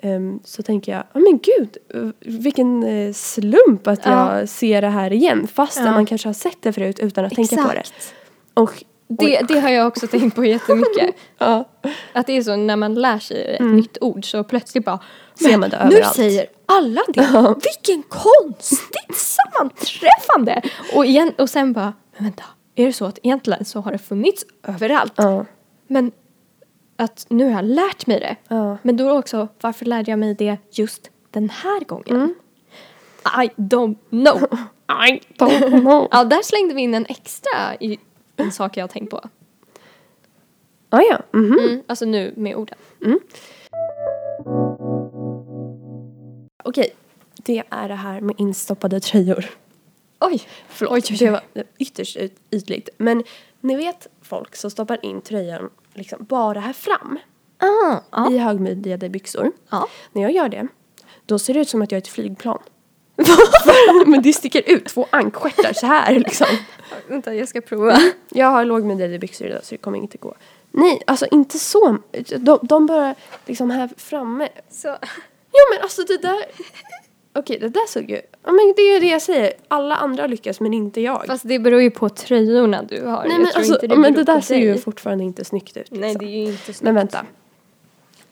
ehm, 0.00 0.40
så 0.44 0.62
tänker 0.62 0.92
jag, 0.92 1.02
ja 1.12 1.20
men 1.20 1.38
gud, 1.42 1.76
vilken 2.20 2.82
eh, 2.82 3.12
slump 3.12 3.86
att 3.86 4.00
Ja. 4.06 4.38
jag 4.38 4.48
ser 4.48 4.82
det 4.82 4.88
här 4.88 5.12
igen. 5.12 5.46
Fast 5.54 5.78
Ja. 5.78 5.84
man 5.90 6.06
kanske 6.06 6.28
har 6.28 6.32
sett 6.34 6.58
det 6.62 6.72
förut 6.72 6.98
utan 7.00 7.24
att 7.24 7.34
tänka 7.34 7.56
på 7.56 7.72
det. 7.72 7.78
Exakt. 7.78 8.14
Och, 8.54 8.84
Det, 9.08 9.40
det 9.48 9.60
har 9.60 9.68
jag 9.70 9.86
också 9.86 10.06
tänkt 10.06 10.36
på 10.36 10.44
jättemycket. 10.44 11.14
ja, 11.38 11.64
Att 12.12 12.26
det 12.26 12.36
är 12.36 12.42
så 12.42 12.56
när 12.56 12.76
man 12.76 12.94
lär 12.94 13.18
sig 13.18 13.54
ett 13.54 13.60
Mm. 13.60 13.76
nytt 13.76 13.98
ord 14.00 14.30
så 14.30 14.44
plötsligt 14.44 14.84
bara 14.84 14.98
ser 15.34 15.56
man 15.58 15.70
det 15.70 15.78
nu 15.88 15.94
överallt. 15.94 16.16
säger 16.16 16.46
alla 16.66 17.00
det. 17.08 17.54
Vilken 17.64 18.02
konstigt 18.08 19.16
sammanträffande! 19.16 20.62
Och, 20.94 21.06
igen, 21.06 21.32
och 21.38 21.50
sen 21.50 21.72
bara, 21.72 21.92
men 22.16 22.24
vänta, 22.24 22.44
är 22.74 22.86
det 22.86 22.92
så 22.92 23.04
att 23.04 23.18
egentligen 23.22 23.64
så 23.64 23.80
har 23.80 23.92
det 23.92 23.98
funnits 23.98 24.44
överallt? 24.62 25.12
Ja, 25.16 25.44
Men 25.86 26.12
att 26.96 27.26
nu 27.28 27.44
har 27.44 27.50
jag 27.50 27.64
lärt 27.64 28.06
mig 28.06 28.20
det. 28.20 28.36
ja. 28.48 28.78
Men 28.82 28.96
då 28.96 29.18
också, 29.18 29.48
varför 29.60 29.84
lärde 29.86 30.10
jag 30.10 30.18
mig 30.18 30.34
det 30.34 30.56
just 30.70 31.10
den 31.30 31.50
här 31.50 31.80
gången? 31.84 32.16
Mm. 32.16 32.34
I 33.44 33.48
don't 33.56 33.96
know. 34.10 34.42
I 35.08 35.20
don't 35.38 35.80
know. 35.80 36.08
Ja, 36.10 36.24
där 36.24 36.42
slängde 36.42 36.74
vi 36.74 36.82
in 36.82 36.94
en 36.94 37.06
extra 37.08 37.74
i 37.80 37.98
en 38.36 38.52
sak 38.52 38.76
jag 38.76 38.82
har 38.82 38.88
tänkt 38.88 39.10
på. 39.10 39.20
Ah, 40.88 41.00
ja, 41.10 41.18
mhm. 41.32 41.58
Mm, 41.58 41.82
alltså 41.86 42.04
nu 42.04 42.34
med 42.36 42.56
orden. 42.56 42.78
Okej, 46.64 46.94
det 47.36 47.62
är 47.70 47.88
det 47.88 47.94
här 47.94 48.20
med 48.20 48.34
instoppade 48.38 49.00
tröjor. 49.00 49.44
Oj! 50.22 50.42
Förlåt, 50.68 50.92
Oj, 51.10 51.16
det 51.18 51.30
var 51.30 51.40
ytterst 51.78 52.16
yt- 52.16 52.38
ytligt. 52.50 52.88
Men 52.98 53.24
ni 53.60 53.76
vet 53.76 54.06
folk 54.22 54.56
som 54.56 54.70
stoppar 54.70 55.04
in 55.04 55.20
tröjan 55.20 55.70
liksom 55.94 56.24
bara 56.24 56.60
här 56.60 56.72
fram 56.72 57.18
Ah, 57.58 57.96
ja. 58.10 58.30
i 58.32 58.38
högmidjade 58.38 59.08
byxor. 59.08 59.52
ja. 59.70 59.88
När 60.12 60.22
jag 60.22 60.32
gör 60.32 60.48
det, 60.48 60.68
då 61.26 61.38
ser 61.38 61.54
det 61.54 61.60
ut 61.60 61.68
som 61.68 61.82
att 61.82 61.92
jag 61.92 61.96
är 61.96 62.02
ett 62.02 62.08
flygplan. 62.08 62.58
Men 64.06 64.22
det 64.22 64.32
sticker 64.32 64.62
ut 64.70 64.86
två 64.86 65.06
ankstjärtar 65.10 65.72
så 65.72 65.86
här 65.86 66.14
liksom. 66.18 66.46
Vänta, 67.08 67.34
jag 67.34 67.48
ska 67.48 67.60
prova. 67.60 67.98
Jag 68.30 68.46
har 68.46 68.64
lågmidjade 68.64 69.18
byxor 69.18 69.46
idag 69.46 69.64
så 69.64 69.74
det 69.74 69.78
kommer 69.78 69.98
inte 69.98 70.18
gå. 70.18 70.34
Nej, 70.70 71.02
alltså 71.06 71.26
inte 71.30 71.58
så. 71.58 71.98
De, 72.38 72.58
de 72.62 72.86
bara 72.86 73.14
liksom 73.46 73.70
här 73.70 73.90
framme. 73.96 74.48
Så. 74.70 74.88
Ja 75.52 75.60
men 75.74 75.82
alltså 75.82 76.02
det 76.02 76.22
där. 76.22 76.44
Okej 77.34 77.58
det 77.58 77.68
där 77.68 77.86
såg 77.88 78.10
ju. 78.10 78.20
Ja 78.44 78.52
men 78.52 78.72
det 78.76 78.82
är 78.82 78.94
ju 78.94 79.00
det 79.00 79.06
jag 79.06 79.22
säger. 79.22 79.52
Alla 79.68 79.96
andra 79.96 80.26
lyckas 80.26 80.60
men 80.60 80.74
inte 80.74 81.00
jag. 81.00 81.26
Fast 81.26 81.48
det 81.48 81.58
beror 81.58 81.82
ju 81.82 81.90
på 81.90 82.08
tröjorna 82.08 82.82
du 82.82 83.06
har. 83.06 83.24
Nej 83.28 83.38
men 83.38 83.48
alltså 83.54 83.74
inte 83.82 83.96
men 83.96 84.14
det 84.14 84.24
där 84.24 84.40
ser 84.40 84.56
ju 84.56 84.72
dig. 84.72 84.80
fortfarande 84.82 85.24
inte 85.24 85.44
snyggt 85.44 85.76
ut. 85.76 85.90
Nej, 85.90 86.00
liksom. 86.00 86.26
det 86.26 86.32
är 86.32 86.36
ju 86.38 86.44
inte 86.50 86.62
snyggt. 86.64 86.80
Men 86.82 86.94
vänta. 86.94 87.26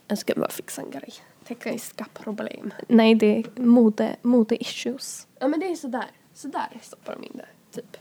Jag 0.08 0.18
ska 0.18 0.34
bara 0.36 0.48
fixa 0.50 0.82
en 0.82 0.90
grej. 0.90 1.12
Tekniska 1.48 2.06
problem. 2.14 2.74
Nej, 2.88 3.14
det 3.14 3.26
är 3.38 3.60
mode, 3.60 4.16
mode-issues. 4.22 5.26
Ja 5.38 5.48
men 5.48 5.60
det 5.60 5.66
är 5.66 5.74
sådär. 5.74 6.06
Sådär 6.34 6.68
stoppar 6.82 7.16
de 7.20 7.26
in 7.26 7.32
det. 7.34 7.76
Typ. 7.80 7.96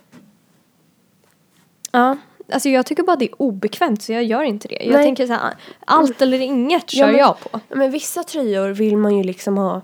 Ja, 1.91 2.17
alltså 2.51 2.69
jag 2.69 2.85
tycker 2.85 3.03
bara 3.03 3.15
det 3.15 3.25
är 3.25 3.41
obekvämt 3.41 4.01
så 4.03 4.11
jag 4.13 4.23
gör 4.23 4.43
inte 4.43 4.67
det. 4.67 4.83
Jag 4.83 4.93
Nej. 4.93 5.03
tänker 5.03 5.27
så 5.27 5.33
här, 5.33 5.53
allt 5.85 6.21
eller 6.21 6.39
inget 6.39 6.93
Ja, 6.93 6.99
kör 7.05 7.07
men- 7.11 7.19
jag 7.19 7.39
på. 7.39 7.49
Ja, 7.53 7.59
Men 7.75 7.91
vissa 7.91 8.23
tröjor 8.23 8.69
vill 8.69 8.97
man 8.97 9.17
ju 9.17 9.23
liksom 9.23 9.57
ha. 9.57 9.81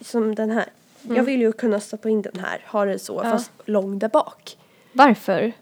Som 0.00 0.34
den 0.34 0.50
här. 0.50 0.64
Jag 1.02 1.22
vill 1.22 1.40
ju 1.40 1.52
kunna 1.52 1.80
stoppa 1.80 2.08
in 2.08 2.22
den 2.22 2.38
här. 2.44 2.64
Ha 2.68 2.84
det 2.84 2.98
så 2.98 3.20
Ja. 3.24 3.30
fast 3.30 3.50
lång 3.64 3.98
där 3.98 4.08
bak. 4.08 4.56
Varför? 4.92 5.52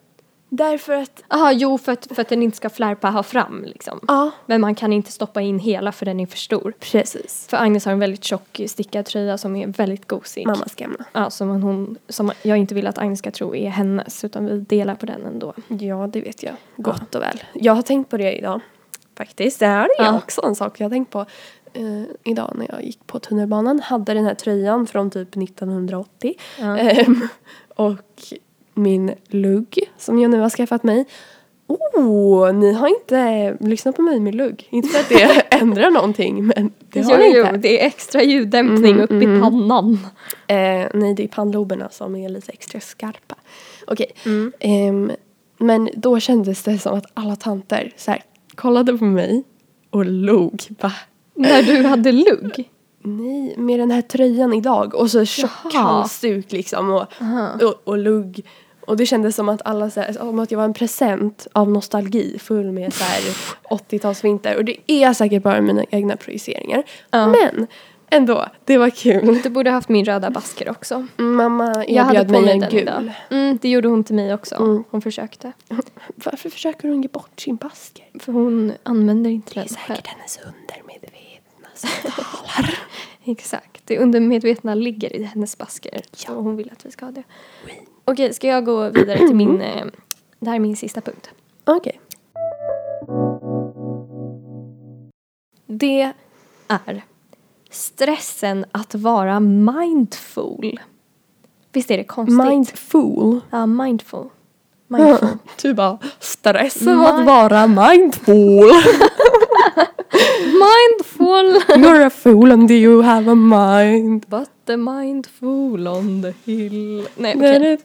Därför 0.48 0.92
att. 0.92 1.22
Jaha, 1.28 1.52
jo 1.52 1.78
för 1.78 1.92
att, 1.92 2.06
för 2.06 2.20
att 2.22 2.28
den 2.28 2.42
inte 2.42 2.56
ska 2.56 2.70
flärpa 2.70 3.10
här 3.10 3.22
fram 3.22 3.64
liksom. 3.64 4.00
Ja. 4.08 4.30
Men 4.46 4.60
man 4.60 4.74
kan 4.74 4.92
inte 4.92 5.12
stoppa 5.12 5.40
in 5.40 5.58
hela 5.58 5.92
för 5.92 6.06
den 6.06 6.20
är 6.20 6.26
för 6.26 6.38
stor. 6.38 6.72
Precis. 6.80 7.46
För 7.50 7.56
Agnes 7.56 7.84
har 7.84 7.92
en 7.92 7.98
väldigt 7.98 8.24
tjock 8.24 8.60
stickad 8.66 9.04
tröja 9.06 9.38
som 9.38 9.56
är 9.56 9.66
väldigt 9.66 10.08
gosig. 10.08 10.46
Mammas 10.46 10.74
gamla. 10.74 11.04
Ja, 11.12 11.30
som 11.30 11.62
hon, 11.62 11.98
som 12.08 12.32
jag 12.42 12.58
inte 12.58 12.74
vill 12.74 12.86
att 12.86 12.98
Agnes 12.98 13.18
ska 13.18 13.30
tro 13.30 13.54
är 13.56 13.68
hennes 13.70 14.24
utan 14.24 14.46
vi 14.46 14.60
delar 14.60 14.94
på 14.94 15.06
den 15.06 15.26
ändå. 15.26 15.54
Ja, 15.68 16.06
det 16.12 16.20
vet 16.20 16.42
jag. 16.42 16.54
Gott 16.76 17.14
och 17.14 17.22
väl. 17.22 17.42
Jag 17.54 17.74
har 17.74 17.82
tänkt 17.82 18.10
på 18.10 18.16
det 18.16 18.32
idag. 18.32 18.60
Faktiskt. 19.16 19.58
Det 19.58 19.66
här 19.66 19.88
är 19.98 20.04
Ja. 20.04 20.16
också 20.16 20.42
en 20.46 20.54
sak 20.54 20.80
jag 20.80 20.84
har 20.84 20.90
tänkt 20.90 21.10
på. 21.10 21.26
Eh, 21.74 22.02
idag 22.24 22.52
när 22.54 22.66
jag 22.70 22.84
gick 22.84 23.06
på 23.06 23.18
tunnelbanan. 23.18 23.80
Hade 23.80 24.14
den 24.14 24.24
här 24.24 24.34
tröjan 24.34 24.86
från 24.86 25.10
typ 25.10 25.36
1980. 25.36 26.34
Ja. 26.60 26.78
Ehm, 26.78 27.28
och 27.76 28.22
min 28.74 29.12
lugg 29.28 29.78
som 29.98 30.18
jag 30.18 30.30
nu 30.30 30.40
har 30.40 30.50
skaffat 30.50 30.82
mig. 30.82 31.04
Oh, 31.66 32.52
ni 32.52 32.72
har 32.72 32.88
inte 32.88 33.56
lyssnat 33.60 33.96
på 33.96 34.02
mig 34.02 34.20
med 34.20 34.34
lugg. 34.34 34.68
Inte 34.70 34.88
för 34.88 35.00
att 35.00 35.08
det 35.08 35.40
ändrar 35.60 35.90
någonting 35.90 36.46
men 36.46 36.72
det 36.90 37.00
har 37.02 37.12
jo, 37.12 37.18
ni 37.18 37.36
jo, 37.36 37.46
inte. 37.46 37.56
det 37.56 37.82
är 37.82 37.86
extra 37.86 38.22
ljuddämpning 38.22 38.94
Mhm, 38.94 39.00
upp 39.04 39.10
i 39.10 39.26
mhm. 39.26 39.40
pannan. 39.42 39.98
Eh, 40.46 40.86
nej, 40.94 41.14
det 41.16 41.24
är 41.24 41.28
pannloberna 41.28 41.88
som 41.90 42.16
är 42.16 42.28
lite 42.28 42.52
extra 42.52 42.80
skarpa. 42.80 43.34
Okej. 43.86 44.12
Mm. 44.26 44.52
Ehm, 44.60 45.12
men 45.58 45.90
då 45.96 46.20
kändes 46.20 46.62
det 46.62 46.78
som 46.78 46.98
att 46.98 47.06
alla 47.14 47.36
tanter 47.36 47.92
så 47.96 48.10
här, 48.10 48.22
kollade 48.54 48.98
på 48.98 49.04
mig 49.04 49.44
och 49.90 50.04
log. 50.04 50.62
Va? 50.80 50.92
När 51.34 51.62
du 51.62 51.82
hade 51.86 52.12
lugg? 52.12 52.70
Nej, 53.02 53.54
med 53.56 53.80
den 53.80 53.90
här 53.90 54.02
tröjan 54.02 54.52
idag 54.52 54.94
och 54.94 55.10
så 55.10 55.24
tjock 55.24 55.74
halsduk 55.74 56.52
liksom 56.52 56.90
och, 56.90 57.06
och, 57.62 57.80
och 57.84 57.98
lugg. 57.98 58.44
Och 58.86 58.96
det 58.96 59.06
kändes 59.06 59.36
som 59.36 59.48
att 59.48 59.62
alla 59.64 59.90
så 59.90 60.00
här, 60.00 60.12
som 60.12 60.38
att 60.38 60.50
jag 60.50 60.58
var 60.58 60.64
en 60.64 60.74
present 60.74 61.46
av 61.52 61.70
nostalgi 61.70 62.38
full 62.38 62.72
med 62.72 62.94
så 62.94 63.04
här 63.04 63.20
80-talsvinter. 63.70 64.56
Och 64.56 64.64
det 64.64 64.76
är 64.86 65.12
säkert 65.12 65.42
bara 65.42 65.60
mina 65.60 65.84
egna 65.90 66.16
projiceringar. 66.16 66.82
Ja. 67.10 67.26
Men 67.26 67.66
ändå, 68.10 68.46
det 68.64 68.78
var 68.78 68.90
kul. 68.90 69.40
Du 69.42 69.48
borde 69.48 69.70
haft 69.70 69.88
min 69.88 70.04
röda 70.04 70.30
basker 70.30 70.70
också. 70.70 71.06
Mamma 71.16 71.84
erbjöd 71.84 72.30
mig 72.30 72.50
en 72.50 72.64
gul. 72.70 73.12
Mm, 73.30 73.58
det 73.62 73.68
gjorde 73.68 73.88
hon 73.88 74.04
till 74.04 74.14
mig 74.14 74.34
också. 74.34 74.54
Mm. 74.54 74.84
Hon 74.90 75.02
försökte. 75.02 75.52
Varför 76.14 76.50
försöker 76.50 76.88
hon 76.88 77.02
ge 77.02 77.08
bort 77.08 77.40
sin 77.40 77.56
basker? 77.56 78.04
För 78.20 78.32
hon 78.32 78.72
använder 78.82 79.30
inte 79.30 79.54
den 79.54 79.68
själv. 79.68 80.00
hennes 80.04 80.38
undermedvetna 80.38 81.23
som 81.74 81.90
talar. 82.02 82.78
Exakt. 83.24 83.82
Det 83.84 83.98
undermedvetna 83.98 84.74
ligger 84.74 85.16
i 85.16 85.22
hennes 85.22 85.58
basker. 85.58 86.00
Så 86.12 86.34
hon 86.34 86.56
vill 86.56 86.70
att 86.72 86.86
vi 86.86 86.90
ska 86.90 87.04
ha 87.04 87.12
det. 87.12 87.22
Okej, 88.04 88.34
ska 88.34 88.46
jag 88.48 88.64
gå 88.64 88.88
vidare 88.90 89.18
till 89.18 89.36
min... 89.36 89.60
Eh, 89.60 89.86
det 90.38 90.50
här 90.50 90.56
är 90.56 90.60
min 90.60 90.76
sista 90.76 91.00
punkt. 91.00 91.30
Okej. 91.64 92.00
Det 95.66 96.12
är 96.68 97.02
stressen 97.70 98.64
att 98.72 98.94
vara 98.94 99.40
mindful. 99.40 100.80
Visst 101.72 101.90
är 101.90 101.96
det 101.96 102.04
konstigt? 102.04 102.48
Mindful. 102.48 103.40
Ja, 103.50 103.66
mindful. 103.66 104.28
Mindful. 104.88 105.28
Du 105.62 105.74
bara, 105.74 105.98
stressen 106.20 106.88
Mind- 106.98 107.06
att 107.06 107.26
vara 107.26 107.66
mindful. 107.66 108.70
mindful! 110.64 111.62
You're 111.76 112.06
a 112.06 112.10
fool 112.10 112.52
and 112.52 112.70
you 112.70 113.02
have 113.02 113.30
a 113.30 113.34
mind. 113.34 114.26
But 114.28 114.48
the 114.64 114.76
mindful 114.76 115.88
on 115.88 116.22
the 116.22 116.34
hill. 116.44 117.06
Nej, 117.16 117.34
okej. 117.36 117.78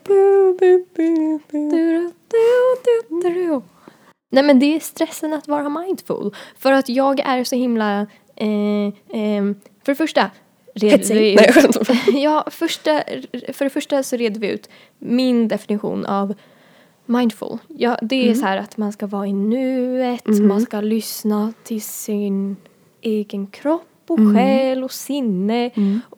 Nej 4.32 4.44
men 4.44 4.58
det 4.58 4.76
är 4.76 4.80
stressen 4.80 5.32
att 5.32 5.48
vara 5.48 5.68
mindful. 5.68 6.34
För 6.58 6.72
att 6.72 6.88
jag 6.88 7.20
är 7.20 7.44
så 7.44 7.56
himla... 7.56 8.06
Eh, 8.36 8.86
eh, 9.20 9.44
för 9.84 9.92
det 9.92 9.94
första 9.94 10.30
red 10.74 11.04
vi 11.08 11.32
ut, 11.32 11.78
ja, 12.22 12.44
första, 12.50 13.02
för 13.52 13.64
det 13.64 13.70
första 13.70 14.02
så 14.02 14.16
red 14.16 14.36
vi 14.36 14.48
ut 14.48 14.68
min 14.98 15.48
definition 15.48 16.06
av 16.06 16.34
mindful. 17.10 17.58
Ja, 17.68 17.98
det 18.02 18.30
är 18.30 18.34
så 18.34 18.46
här 18.46 18.56
att 18.56 18.76
man 18.76 18.92
ska 18.92 19.06
vara 19.06 19.26
i 19.26 19.32
nuet, 19.32 20.26
man 20.26 20.60
ska 20.60 20.80
lyssna 20.80 21.52
till 21.62 21.82
sin 21.82 22.56
egen 23.00 23.46
kropp 23.46 23.82
och 24.06 24.18
själ 24.34 24.84
och 24.84 24.92
sinne 24.92 25.70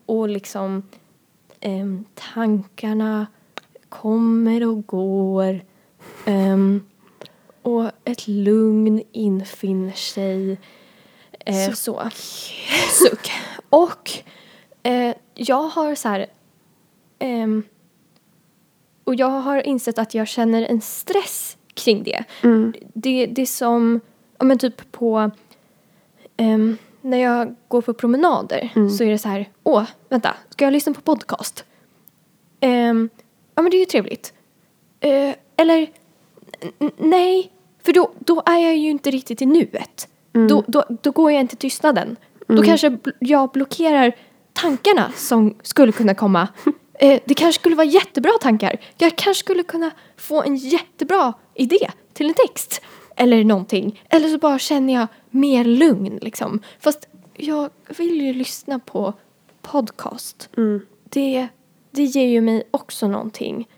och 0.07 0.29
liksom 0.29 0.83
ehm, 1.61 2.05
tankarna 2.35 3.27
kommer 3.89 4.67
och 4.67 4.87
går. 4.87 5.61
Ehm, 6.27 6.85
och 7.63 7.91
ett 8.05 8.29
lugn 8.29 9.03
infinner 9.13 9.93
sig. 9.93 10.59
Eh, 11.47 11.73
så. 11.75 12.03
Suck. 12.91 13.31
Och 13.71 14.11
eh, 14.83 15.15
jag 15.35 15.63
har 15.63 15.95
så 15.95 16.09
här... 16.09 16.27
ehm, 17.19 17.63
och 19.05 19.15
jag 19.15 19.27
har 19.29 19.67
insett 19.67 19.99
att 19.99 20.15
jag 20.15 20.29
känner 20.29 20.63
en 20.63 20.81
stress 20.81 21.57
kring 21.75 22.03
det. 22.03 22.25
Det, 22.95 23.27
det 23.27 23.43
är 23.43 23.47
som, 23.47 24.01
ja 24.39 24.45
men 24.45 24.59
typ 24.59 24.93
på, 24.93 25.31
ehm, 26.37 26.77
när 27.01 27.19
jag 27.19 27.55
går 27.69 27.83
på 27.83 27.95
promenader 27.95 28.71
så 28.99 29.05
är 29.05 29.11
det 29.11 29.19
så 29.19 29.29
här, 29.29 29.49
åh, 29.63 29.85
vänta, 30.09 30.35
ska 30.51 30.65
jag 30.65 30.73
lyssna 30.73 30.95
på 30.95 31.01
podcast? 31.01 31.65
Ehm, 32.61 33.09
ja 33.55 33.63
men 33.63 33.71
det 33.71 33.77
är 33.77 33.81
ju 33.81 33.85
trevligt. 33.87 34.33
Eh, 35.01 35.35
eller, 35.57 35.91
nej, 36.97 37.53
för 37.83 37.93
då, 37.93 38.13
då 38.19 38.43
är 38.47 38.59
jag 38.59 38.77
ju 38.77 38.91
inte 38.91 39.11
riktigt 39.11 39.43
i 39.43 39.47
nuet. 39.47 40.09
Då, 40.49 40.65
då, 40.67 40.85
då 41.03 41.11
går 41.11 41.33
jag 41.33 41.41
inte 41.41 41.57
tystnaden. 41.57 42.17
Då 42.47 42.63
kanske 42.63 42.99
jag 43.19 43.51
blockerar 43.51 44.13
tankarna 44.53 45.13
som 45.17 45.55
skulle 45.63 45.93
kunna 45.93 46.15
komma. 46.15 46.49
Eh, 47.03 47.21
det 47.25 47.35
kanske 47.35 47.61
skulle 47.61 47.77
vara 47.77 47.87
jättebra 47.87 48.33
tankar. 48.41 48.77
Jag 48.99 49.17
kanske 49.17 49.41
skulle 49.41 49.63
kunna 49.63 49.91
få 50.17 50.43
en 50.43 50.57
jättebra 50.57 51.33
idé 51.55 51.91
till 52.13 52.29
en 52.29 52.35
text. 52.35 52.81
Eller 53.17 53.45
någonting. 53.45 54.03
Eller 54.11 54.29
så 54.29 54.39
bara 54.39 54.59
känner 54.59 54.95
jag 54.95 55.07
mer 55.31 55.65
lugn 55.65 56.19
liksom. 56.23 56.61
Fast 56.81 57.09
jag 57.35 57.71
vill 57.99 58.23
ju 58.23 58.33
lyssna 58.33 58.79
på 58.79 59.13
podcast. 59.63 60.49
Det, 61.05 61.49
det 61.91 62.03
ger 62.05 62.27
ju 62.29 62.41
mig 62.41 62.63
också 62.71 63.09
någonting. 63.09 63.69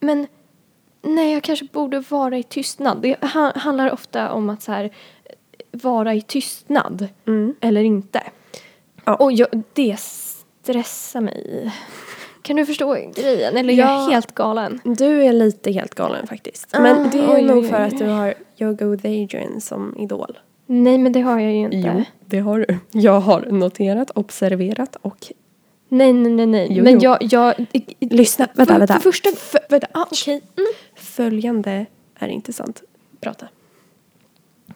Men 0.00 0.26
nej, 1.02 1.32
jag 1.32 1.42
kanske 1.42 1.64
borde 1.72 2.00
vara 2.00 2.38
i 2.38 2.42
tystnad. 2.42 3.02
Det 3.02 3.24
ha- 3.24 3.52
handlar 3.58 3.90
ofta 3.92 4.32
om 4.32 4.50
att 4.50 4.62
så 4.62 4.72
här, 4.72 4.90
vara 5.70 6.14
i 6.14 6.22
tystnad 6.22 7.08
eller 7.60 7.82
inte. 7.84 8.22
Ja. 9.04 9.14
Och 9.16 9.32
jag, 9.32 9.48
det 9.72 10.00
stressar 10.00 11.20
mig. 11.20 11.72
Kan 12.44 12.56
du 12.56 12.66
förstå 12.66 12.94
grejen? 13.14 13.56
Eller 13.56 13.74
jag 13.74 13.88
är 13.88 13.92
Ja. 13.92 14.08
helt 14.10 14.34
galen. 14.34 14.80
Du 14.84 15.24
är 15.24 15.32
lite 15.32 15.70
helt 15.72 15.94
galen 15.94 16.26
faktiskt. 16.26 16.68
Ah, 16.72 16.80
Men 16.80 17.10
det 17.10 17.18
är 17.18 17.34
oj, 17.34 17.42
nog 17.42 17.58
oj, 17.58 17.68
för 17.68 17.76
oj. 17.76 17.86
att 17.86 17.98
du 17.98 18.06
har 18.06 18.34
Yoga 18.58 18.86
with 18.86 19.06
Adrian 19.06 19.60
som 19.60 19.96
idol. 19.98 20.38
Nej, 20.66 20.98
men 20.98 21.12
det 21.12 21.20
har 21.20 21.40
jag 21.40 21.52
ju 21.52 21.58
inte. 21.58 21.76
Jo, 21.76 22.02
det 22.26 22.38
har 22.38 22.58
du. 22.58 22.78
Jag 23.00 23.20
har 23.20 23.40
noterat, 23.40 24.10
observerat 24.14 24.96
och... 25.02 25.26
Nej, 25.88 26.12
nej, 26.12 26.32
nej, 26.32 26.46
nej. 26.46 26.66
Jo, 26.70 26.84
men 26.84 26.98
jo. 27.00 27.16
jag... 27.20 27.22
jag 27.22 27.66
Lyssna, 28.00 28.48
vänta, 28.54 28.72
för, 28.72 28.78
vänta. 28.78 28.94
För 28.94 29.00
första... 29.00 29.30
För, 29.30 29.60
vänta, 29.68 29.86
ah, 29.92 30.06
okej. 30.10 30.42
Följande 30.94 31.86
är 32.18 32.28
intressant. 32.28 32.82
Prata. 33.20 33.48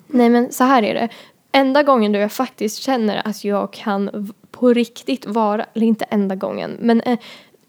Nej 0.07 0.28
men 0.31 0.52
så 0.52 0.64
här 0.64 0.83
är 0.83 0.94
det. 0.94 1.09
Enda 1.52 1.83
gången 1.83 2.12
då 2.12 2.18
jag 2.18 2.33
faktiskt 2.33 2.78
känner 2.78 3.22
att 3.28 3.44
jag 3.44 3.72
kan 3.72 4.33
på 4.50 4.72
riktigt 4.72 5.26
vara, 5.26 5.66
eller 5.74 5.87
inte 5.87 6.04
enda 6.04 6.35
gången, 6.35 6.76
men 6.81 7.02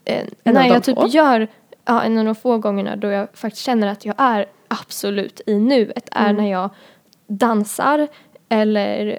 eh, 0.04 0.18
eh, 0.44 0.52
när 0.52 0.68
jag 0.68 0.82
typ 0.84 0.96
få. 0.96 1.06
gör, 1.08 1.48
ja 1.84 2.02
en 2.02 2.18
av 2.18 2.24
de 2.24 2.34
få 2.34 2.58
gångerna 2.58 2.96
då 2.96 3.08
jag 3.08 3.28
faktiskt 3.34 3.64
känner 3.64 3.86
att 3.86 4.04
jag 4.04 4.14
är 4.18 4.46
absolut 4.68 5.40
i 5.46 5.54
nuet 5.58 6.08
är 6.12 6.30
Mm. 6.30 6.36
när 6.44 6.50
jag 6.50 6.70
dansar 7.26 8.08
eller 8.48 9.18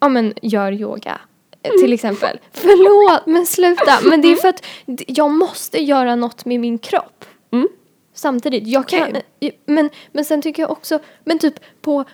ja 0.00 0.08
men 0.08 0.34
gör 0.42 0.72
yoga. 0.72 1.20
eh, 1.62 1.70
Mm. 1.70 1.80
Till 1.82 1.92
exempel. 1.92 2.38
Förlåt 2.52 3.26
men 3.26 3.46
sluta. 3.46 3.98
Men 4.10 4.20
det 4.20 4.32
är 4.32 4.36
för 4.36 4.48
att 4.48 4.64
jag 4.88 5.30
måste 5.30 5.82
göra 5.82 6.16
något 6.16 6.44
med 6.44 6.60
min 6.60 6.78
kropp. 6.78 7.24
Mm. 7.52 7.68
Samtidigt. 8.14 8.66
Jag 8.66 8.88
kan, 8.88 9.08
Okej. 9.40 9.58
men, 9.66 9.90
men 10.12 10.24
sen 10.24 10.42
tycker 10.42 10.62
jag 10.62 10.70
också, 10.70 10.98
men 11.24 11.38
typ 11.38 11.54
på 11.80 12.04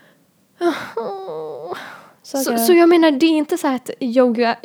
så, 2.22 2.56
så 2.58 2.72
jag 2.72 2.88
menar, 2.88 3.10
det 3.10 3.26
är 3.26 3.30
inte 3.30 3.58
så 3.58 3.66
här 3.66 3.74
att 3.76 3.90
yoga 4.00 4.56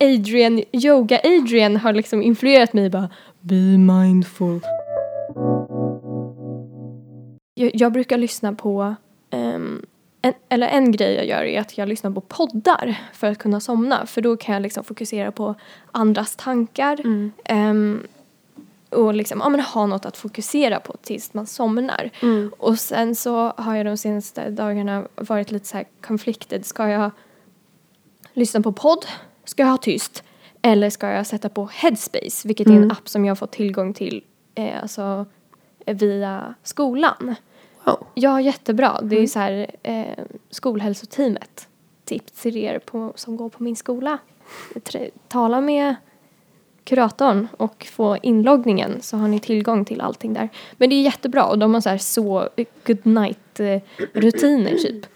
Adrian, 0.00 0.62
yoga 0.72 1.20
Adrian 1.24 1.76
har 1.76 1.92
liksom 1.92 2.22
influerat 2.22 2.72
mig 2.72 2.90
bara 2.90 3.08
Be 3.40 3.78
mindful. 3.78 4.60
Jag, 7.54 7.70
jag 7.74 7.92
brukar 7.92 8.18
lyssna 8.18 8.52
på, 8.52 8.94
ehm, 9.30 9.86
en, 10.22 10.32
eller 10.48 10.66
en 10.68 10.92
grej 10.92 11.14
jag 11.14 11.26
gör 11.26 11.42
är 11.42 11.60
att 11.60 11.78
jag 11.78 11.88
lyssnar 11.88 12.10
på 12.10 12.20
poddar 12.20 12.98
för 13.12 13.26
att 13.26 13.38
kunna 13.38 13.60
somna. 13.60 14.06
För 14.06 14.20
då 14.20 14.36
kan 14.36 14.54
jag 14.54 14.62
liksom 14.62 14.84
fokusera 14.84 15.32
på 15.32 15.54
andras 15.92 16.36
tankar. 16.36 17.00
ehm, 17.44 18.02
och 18.90 19.14
liksom, 19.14 19.40
ja, 19.40 19.48
men 19.48 19.60
ha 19.60 19.86
något 19.86 20.06
att 20.06 20.16
fokusera 20.16 20.80
på 20.80 20.96
tills 21.02 21.34
man 21.34 21.46
somnar. 21.46 22.10
Och 22.58 22.78
sen 22.78 23.14
så 23.14 23.52
har 23.56 23.76
jag 23.76 23.86
de 23.86 23.96
senaste 23.96 24.50
dagarna 24.50 25.08
varit 25.14 25.50
lite 25.50 25.66
så 25.66 25.76
här 25.76 25.86
conflicted. 26.00 26.66
Ska 26.66 26.88
jag 26.88 27.10
lyssna 28.32 28.60
på 28.60 28.72
podd? 28.72 29.06
Ska 29.44 29.62
jag 29.62 29.70
ha 29.70 29.76
tyst? 29.76 30.22
Eller 30.62 30.90
ska 30.90 31.08
jag 31.08 31.26
sätta 31.26 31.48
på 31.48 31.68
Headspace, 31.72 32.48
vilket 32.48 32.66
är 32.66 32.72
en 32.72 32.90
app 32.90 33.08
som 33.08 33.24
jag 33.24 33.30
har 33.30 33.36
fått 33.36 33.52
tillgång 33.52 33.94
till 33.94 34.24
eh, 34.54 34.82
alltså, 34.82 35.26
via 35.86 36.54
skolan. 36.62 37.34
Wow. 37.84 38.06
Ja, 38.14 38.40
jättebra. 38.40 39.00
Det 39.02 39.22
är 39.22 39.26
så 39.26 39.38
här 39.38 39.70
eh, 39.82 40.24
skolhälsoteamet. 40.50 41.68
Tips 42.04 42.32
till 42.32 42.56
er 42.56 42.78
på, 42.78 43.12
som 43.16 43.36
går 43.36 43.48
på 43.48 43.62
min 43.62 43.76
skola. 43.76 44.18
Tala 45.28 45.60
med 45.60 45.94
kuratorn 46.88 47.48
och 47.56 47.86
få 47.92 48.16
inloggningen 48.22 49.02
så 49.02 49.16
har 49.16 49.28
ni 49.28 49.40
tillgång 49.40 49.84
till 49.84 50.00
allting 50.00 50.32
där. 50.32 50.48
Men 50.76 50.90
det 50.90 50.96
är 50.96 51.02
jättebra 51.02 51.44
och 51.44 51.58
de 51.58 51.74
har 51.74 51.80
så 51.80 51.88
här 51.88 51.98
så 51.98 52.48
good 52.86 53.06
night 53.06 53.60
eh, 53.60 53.80
rutiner 54.12 54.74
typ. 54.82 55.06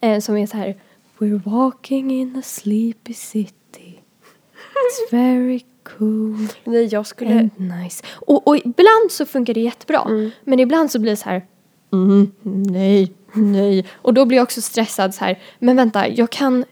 Eh, 0.00 0.18
som 0.20 0.36
är 0.36 0.46
så 0.46 0.56
här 0.56 0.76
We're 1.18 1.42
walking 1.44 2.10
in 2.10 2.36
a 2.36 2.42
sleepy 2.42 3.14
city. 3.14 4.00
It's 4.54 5.10
very 5.10 5.60
cool 5.98 6.48
Nej, 6.64 6.84
jag 6.84 7.06
skulle... 7.06 7.38
and 7.38 7.50
nice. 7.56 8.04
Och, 8.14 8.48
och 8.48 8.56
ibland 8.56 9.10
så 9.10 9.26
funkar 9.26 9.54
det 9.54 9.60
jättebra. 9.60 10.30
Men 10.44 10.60
ibland 10.60 10.90
så 10.90 10.98
blir 10.98 11.10
det 11.10 11.16
så 11.16 11.28
här 11.28 11.46
mm, 11.92 12.32
nej, 12.42 13.12
nej. 13.32 13.86
Och 13.92 14.14
då 14.14 14.24
blir 14.24 14.36
jag 14.36 14.42
också 14.42 14.62
stressad 14.62 15.14
så 15.14 15.24
här. 15.24 15.38
Men 15.58 15.76
vänta, 15.76 16.08
jag 16.08 16.30
kan 16.30 16.64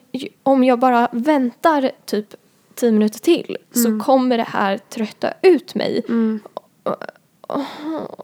om 0.42 0.64
jag 0.64 0.78
bara 0.78 1.09
väntar 1.12 1.90
typ 2.04 2.35
tio 2.79 2.93
minuter 2.93 3.19
till 3.21 3.57
så 3.73 3.99
kommer 4.01 4.37
det 4.38 4.45
här 4.49 4.79
trötta 4.79 5.33
ut 5.43 5.75
mig. 5.75 6.03
Och- 6.81 7.05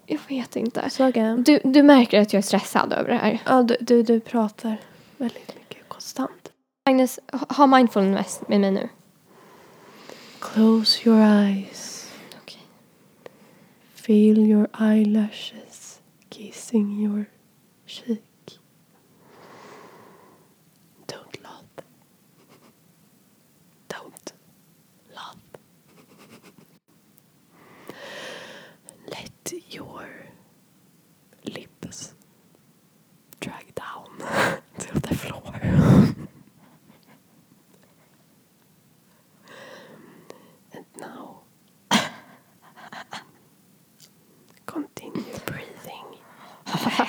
jag 0.06 0.18
vet 0.28 0.56
inte. 0.56 0.90
Saga. 0.90 1.36
Du, 1.36 1.60
du 1.64 1.82
märker 1.82 2.20
att 2.20 2.32
jag 2.32 2.38
är 2.38 2.42
stressad 2.42 2.92
över 2.92 3.08
det 3.10 3.16
här. 3.16 3.42
Ja, 3.46 3.62
du, 3.62 3.76
du, 3.80 4.02
du 4.02 4.20
pratar 4.20 4.76
väldigt 5.16 5.54
mycket 5.54 5.88
konstant. 5.88 6.52
Agnes, 6.84 7.18
ha- 7.48 7.66
mindfulness 7.66 8.40
med 8.48 8.60
mig 8.60 8.70
nu. 8.70 8.88
Close 10.38 11.08
your 11.08 11.20
eyes. 11.20 12.10
Okej. 12.42 12.62
Feel 13.94 14.38
your 14.38 14.68
eyelashes 14.80 16.00
kissing 16.28 17.04
your 17.04 17.24
cheek. 17.86 18.22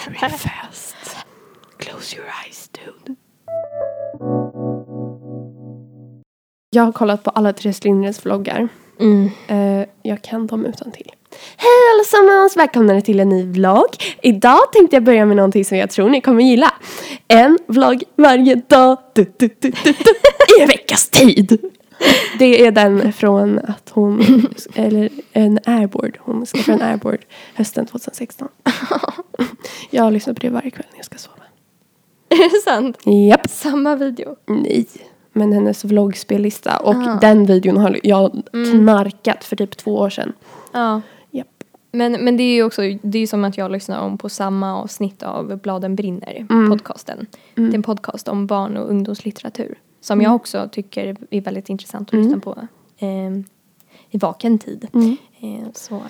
Very 0.08 0.30
fast. 0.30 0.96
Close 1.78 2.16
your 2.16 2.26
eyes 2.46 2.70
dude. 2.70 3.16
Jag 6.70 6.84
har 6.84 6.92
kollat 6.92 7.24
på 7.24 7.30
alla 7.30 7.54
Therese 7.54 7.84
Lindgrens 7.84 8.26
vloggar. 8.26 8.68
Mm. 9.00 9.30
Eh, 9.48 9.88
jag 10.04 10.22
kan 10.22 10.48
dem 10.48 10.66
utan 10.66 10.92
till. 10.92 11.12
Hej 11.58 11.94
allesammans! 11.94 12.58
Välkomna 12.58 13.02
till 13.02 13.20
en 13.20 13.30
ny 13.30 13.44
vlogg. 13.46 13.90
Idag 14.22 14.72
tänkte 14.74 14.96
jag 14.96 15.04
börja 15.04 15.26
med 15.26 15.38
någonting 15.38 15.66
som 15.66 15.78
jag 15.78 15.90
tror 15.90 16.10
ni 16.10 16.22
kommer 16.22 16.44
gilla. 16.44 16.74
En 17.28 17.60
vlogg 17.68 18.04
varje 18.16 18.56
dag 18.56 18.98
du, 19.14 19.34
du, 19.38 19.48
du, 19.48 19.70
du, 19.70 19.72
du, 19.84 19.92
i 20.60 20.62
en 20.62 20.68
veckas 20.68 21.10
tid. 21.10 21.72
Det 22.40 22.66
är 22.68 22.72
den 22.72 23.14
från 23.14 23.60
att 23.60 23.90
hon, 23.90 24.22
eller 24.76 25.10
en 25.32 25.60
airboard, 25.66 26.18
hon 26.20 26.46
ska 26.46 26.60
få 26.60 26.72
en 26.72 26.82
airboard 26.92 27.20
hösten 27.56 27.86
2016. 27.86 28.48
Jag 29.90 30.14
lyssnar 30.14 30.34
på 30.34 30.40
det 30.40 30.50
varje 30.50 30.72
kväll 30.72 30.86
när 30.92 30.98
jag 30.98 31.06
ska 31.06 31.18
sova. 31.18 31.36
Är 32.30 32.50
det 32.50 32.72
sant? 32.72 32.98
Japp. 33.30 33.50
Samma 33.50 33.96
video? 33.96 34.36
Nej. 34.46 34.88
Men 35.34 35.54
hennes 35.54 35.86
vloggspellista 35.86 36.78
och 36.78 36.96
Ah. 36.96 37.18
den 37.22 37.46
videon 37.46 37.78
har 37.78 38.00
jag 38.04 38.42
knarkat 38.72 39.44
för 39.44 39.56
typ 39.56 39.78
två 39.78 39.96
år 39.96 40.10
sedan. 40.10 40.34
Ja. 40.74 41.02
Japp. 41.32 41.48
Men, 41.92 42.12
men 42.12 42.38
det 42.38 42.44
är 42.44 42.56
ju 42.56 42.64
också, 42.64 42.82
det 43.02 43.18
är 43.18 43.20
ju 43.20 43.28
som 43.28 43.44
att 43.46 43.58
jag 43.58 43.72
lyssnar 43.72 44.00
om 44.00 44.18
på 44.18 44.30
samma 44.30 44.76
avsnitt 44.82 45.24
av 45.24 45.58
Bladen 45.58 45.96
brinner, 45.96 46.46
podcasten. 46.70 47.26
Det 47.56 47.62
är 47.62 47.76
en 47.76 47.84
podcast 47.84 48.28
om 48.28 48.48
barn 48.48 48.78
och 48.78 48.90
ungdomslitteratur. 48.90 49.76
Som 50.06 50.22
jag 50.22 50.36
också 50.36 50.70
tycker 50.72 51.16
är 51.30 51.42
väldigt 51.42 51.70
intressant 51.70 52.10
att 52.10 52.14
lyssna 52.14 52.40
på 52.40 52.68
eh, 52.98 53.32
i 54.10 54.18
vaken 54.18 54.60
tid. 54.60 54.88
Eh, 55.42 55.72
så. 55.74 56.02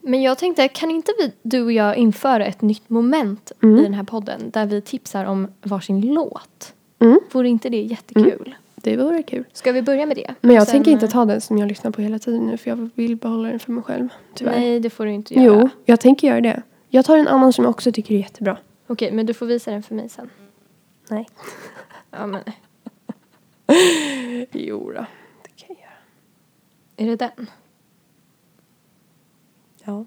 Men 0.00 0.22
jag 0.22 0.38
tänkte, 0.38 0.68
kan 0.68 0.90
inte 0.90 1.12
vi, 1.18 1.32
du 1.42 1.64
och 1.64 1.72
jag 1.72 1.96
införa 1.96 2.46
ett 2.46 2.62
nytt 2.62 2.90
moment 2.90 3.52
i 3.62 3.66
den 3.66 3.94
här 3.94 4.04
podden 4.04 4.50
där 4.50 4.66
vi 4.66 4.80
tipsar 4.80 5.24
om 5.24 5.48
varsin 5.62 6.00
låt? 6.00 6.74
Mm. 6.98 7.20
Vore 7.32 7.48
inte 7.48 7.68
det 7.68 7.82
jättekul? 7.82 8.54
Det 8.74 8.96
vore 8.96 9.22
kul. 9.22 9.44
Ska 9.52 9.72
vi 9.72 9.82
börja 9.82 10.06
med 10.06 10.16
det? 10.16 10.34
Men 10.40 10.56
jag 10.56 10.66
Sen, 10.66 10.72
tänker 10.72 10.90
inte 10.90 11.06
eh, 11.06 11.12
ta 11.12 11.24
den 11.24 11.40
som 11.40 11.58
jag 11.58 11.68
lyssnar 11.68 11.90
på 11.90 12.02
hela 12.02 12.18
tiden 12.18 12.46
nu 12.46 12.56
för 12.56 12.70
jag 12.70 12.90
vill 12.94 13.16
behålla 13.16 13.48
den 13.48 13.58
för 13.58 13.72
mig 13.72 13.84
själv. 13.84 14.08
Tyvärr. 14.34 14.52
Nej, 14.52 14.80
det 14.80 14.90
får 14.90 15.04
du 15.04 15.12
inte 15.12 15.34
göra. 15.34 15.60
Jo, 15.60 15.68
jag 15.84 16.00
tänker 16.00 16.28
göra 16.28 16.40
det. 16.40 16.62
Jag 16.88 17.04
tar 17.04 17.18
en 17.18 17.28
annan 17.28 17.52
som 17.52 17.64
jag 17.64 17.70
också 17.70 17.92
tycker 17.92 18.14
är 18.14 18.18
jättebra. 18.18 18.56
Okej, 18.90 19.12
men 19.12 19.26
du 19.26 19.34
får 19.34 19.46
visa 19.46 19.70
den 19.70 19.82
för 19.82 19.94
mig 19.94 20.08
sen. 20.08 20.30
Nej. 21.08 21.28
Ja, 22.10 22.26
men 22.26 22.42
Jo 24.52 24.92
då, 24.92 25.06
det 25.42 25.50
kan 25.56 25.68
jag 25.68 25.78
göra. 25.78 25.92
är 26.96 27.06
det 27.06 27.16
den? 27.16 27.50
Ja. 29.84 30.04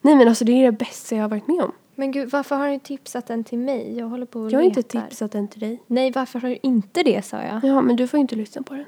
Nej 0.00 0.16
men 0.16 0.28
alltså 0.28 0.44
det 0.44 0.52
är 0.52 0.64
det 0.64 0.78
bästa 0.78 1.16
jag 1.16 1.22
har 1.24 1.28
varit 1.28 1.48
med 1.48 1.62
om. 1.62 1.72
Men 1.94 2.12
gud, 2.12 2.30
varför 2.30 2.56
har 2.56 2.68
du 2.68 2.78
tipsat 2.78 3.26
den 3.26 3.44
till 3.44 3.58
mig? 3.58 3.98
Jag 3.98 4.06
håller 4.06 4.26
på 4.26 4.40
och 4.40 4.50
Jag 4.50 4.58
har 4.58 4.64
inte 4.64 4.80
letar. 4.80 5.00
tipsat 5.08 5.32
den 5.32 5.48
till 5.48 5.60
dig. 5.60 5.82
Nej, 5.86 6.10
varför 6.10 6.38
har 6.38 6.48
du 6.48 6.58
inte 6.62 7.02
det, 7.02 7.24
sa 7.24 7.42
jag. 7.42 7.64
Ja 7.64 7.80
men 7.80 7.96
du 7.96 8.08
får 8.08 8.20
inte 8.20 8.36
lyssna 8.36 8.62
på 8.62 8.74
den. 8.74 8.84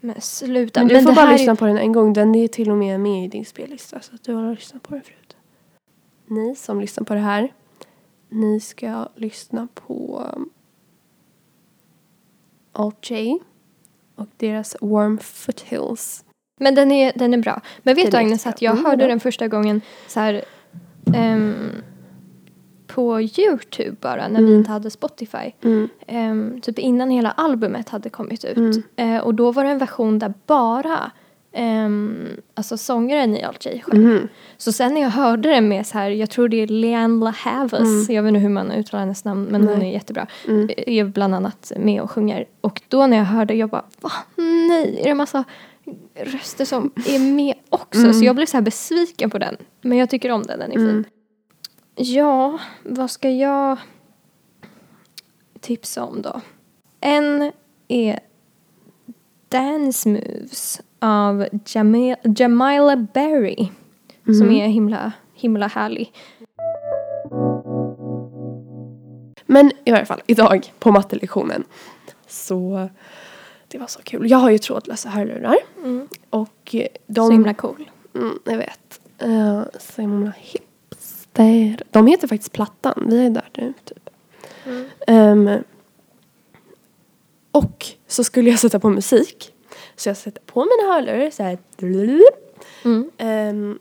Men 0.00 0.20
sluta. 0.20 0.80
Men 0.80 0.88
du 0.88 1.02
får 1.02 1.10
det 1.10 1.14
bara 1.16 1.26
här 1.26 1.32
lyssna 1.38 1.52
är... 1.52 1.56
på 1.56 1.66
den 1.66 1.78
en 1.78 1.92
gång. 1.92 2.12
Den 2.12 2.34
är 2.34 2.48
till 2.48 2.70
och 2.70 2.76
med 2.76 3.00
med 3.00 3.24
i 3.24 3.28
din 3.28 3.44
spellista 3.44 4.00
så 4.00 4.14
att 4.14 4.22
du 4.22 4.34
har 4.34 4.50
lyssnat 4.54 4.82
på 4.82 4.94
den 4.94 5.02
förut. 5.02 5.36
Ni 6.26 6.54
som 6.54 6.80
lyssnar 6.80 7.04
på 7.04 7.14
det 7.14 7.20
här. 7.20 7.52
Ni 8.28 8.60
ska 8.60 9.08
lyssna 9.14 9.68
på 9.74 10.24
um, 10.36 10.50
Alt 12.72 13.10
J 13.10 13.38
och 14.14 14.26
deras 14.36 14.76
Warm 14.80 15.18
Foothills. 15.18 16.24
Men 16.60 16.74
den 16.74 16.92
är, 16.92 17.12
den 17.16 17.34
är 17.34 17.38
bra. 17.38 17.60
Men 17.82 17.94
vet 17.94 18.04
Den 18.04 18.10
du 18.10 18.26
Agnes 18.26 18.46
att 18.46 18.62
jag 18.62 18.72
Mm, 18.72 18.84
hörde 18.84 19.06
den 19.06 19.20
första 19.20 19.48
gången 19.48 19.80
så 20.08 20.20
här 20.20 20.44
ehm, 21.14 21.70
på 22.86 23.20
Youtube 23.20 23.96
bara 24.00 24.28
när 24.28 24.42
vi 24.42 24.54
inte 24.54 24.70
hade 24.70 24.90
Spotify. 24.90 25.52
Mm. 25.62 25.88
Ehm, 26.06 26.60
typ 26.60 26.78
innan 26.78 27.10
hela 27.10 27.30
albumet 27.30 27.88
hade 27.88 28.10
kommit 28.10 28.44
ut. 28.44 28.56
Mm. 28.56 28.82
Eh, 28.96 29.20
och 29.22 29.34
då 29.34 29.52
var 29.52 29.64
det 29.64 29.70
en 29.70 29.78
version 29.78 30.18
där 30.18 30.34
bara 30.46 31.10
ehm, 31.58 32.28
alltså 32.54 32.76
sångaren 32.76 33.36
i 33.36 33.42
Alt 33.42 33.66
J 33.66 33.82
sjöng. 33.86 34.00
Mhm. 34.02 34.28
Så 34.56 34.72
sen 34.72 34.94
när 34.94 35.00
jag 35.00 35.08
hörde 35.10 35.48
det 35.48 35.60
med 35.60 35.86
så 35.86 35.98
här, 35.98 36.10
jag 36.10 36.30
tror 36.30 36.48
det 36.48 36.56
är 36.56 36.66
Leanne 36.66 37.30
Havas, 37.36 38.08
jag 38.08 38.22
vet 38.22 38.28
inte 38.28 38.40
hur 38.40 38.48
man 38.48 38.72
uttalar 38.72 39.00
hennes 39.00 39.24
namn 39.24 39.44
men 39.50 39.60
hon 39.60 39.68
Mm. 39.68 39.78
Nej. 39.78 39.88
är 39.88 39.92
jättebra. 39.92 40.26
Mm. 40.48 40.70
Är 40.76 41.04
bland 41.04 41.34
annat 41.34 41.72
med 41.76 42.02
och 42.02 42.10
sjunger. 42.10 42.44
Och 42.60 42.82
då 42.88 43.06
när 43.06 43.16
jag 43.16 43.24
hörde, 43.24 43.54
jag 43.54 43.70
bara 43.70 43.84
va? 44.00 44.12
Nej, 44.68 44.98
är 45.00 45.04
det 45.04 45.10
en 45.10 45.16
massa 45.16 45.44
röster 46.14 46.64
som 46.64 46.92
är 46.96 47.18
med 47.34 47.54
också? 47.68 48.12
Så 48.12 48.24
jag 48.24 48.36
blev 48.36 48.46
så 48.46 48.56
här 48.56 48.62
besviken 48.62 49.30
på 49.30 49.38
den. 49.38 49.56
Men 49.80 49.98
jag 49.98 50.10
tycker 50.10 50.30
om 50.30 50.42
den, 50.42 50.58
den 50.58 50.70
är 50.72 50.76
fin. 50.76 50.88
Mm. 50.88 51.04
Ja, 51.94 52.58
vad 52.84 53.10
ska 53.10 53.30
jag 53.30 53.76
tipsa 55.60 56.04
om 56.04 56.22
då? 56.22 56.40
En 57.00 57.52
är 57.88 58.20
Dance 59.48 60.08
Moves 60.08 60.80
av 60.98 61.48
Jamil, 61.66 62.16
Jamila 62.36 62.96
Berry. 62.96 63.68
Som 64.24 64.50
är 64.50 64.66
himla, 64.66 65.12
himla 65.34 65.66
härlig. 65.66 66.12
Men 69.46 69.72
i 69.84 69.90
varje 69.90 70.04
fall, 70.04 70.22
idag 70.26 70.72
på 70.78 70.92
mattelektionen 70.92 71.64
så 72.26 72.88
det 73.68 73.78
var 73.78 73.86
så 73.86 74.02
kul. 74.02 74.30
Jag 74.30 74.38
har 74.38 74.50
ju 74.50 74.58
trådlösa 74.58 75.08
hörlurar 75.08 75.56
och 76.30 76.74
eh, 76.74 76.86
de... 77.06 77.26
Så 77.26 77.32
himla 77.32 77.54
cool. 77.54 77.90
Mm, 78.14 78.38
jag 78.44 78.56
vet. 78.56 79.00
Uh, 79.24 79.62
så 79.78 80.00
himla 80.00 80.32
hipster. 80.36 81.82
De 81.90 82.06
heter 82.06 82.28
faktiskt 82.28 82.52
Plattan. 82.52 83.04
Vi 83.06 83.26
är 83.26 83.30
där 83.30 83.50
nu 83.54 83.72
typ. 83.84 84.10
Ehm, 85.06 85.50
och 87.52 87.86
så 88.06 88.24
skulle 88.24 88.50
jag 88.50 88.58
sätta 88.58 88.80
på 88.80 88.90
musik. 88.90 89.52
Så 89.98 90.08
jag 90.08 90.16
sätter 90.16 90.42
på 90.42 90.60
mina 90.60 90.92
hörlurar 90.92 91.30
så 91.30 91.42
här. 91.42 91.58
Mm. 92.84 93.10
Um, 93.18 93.78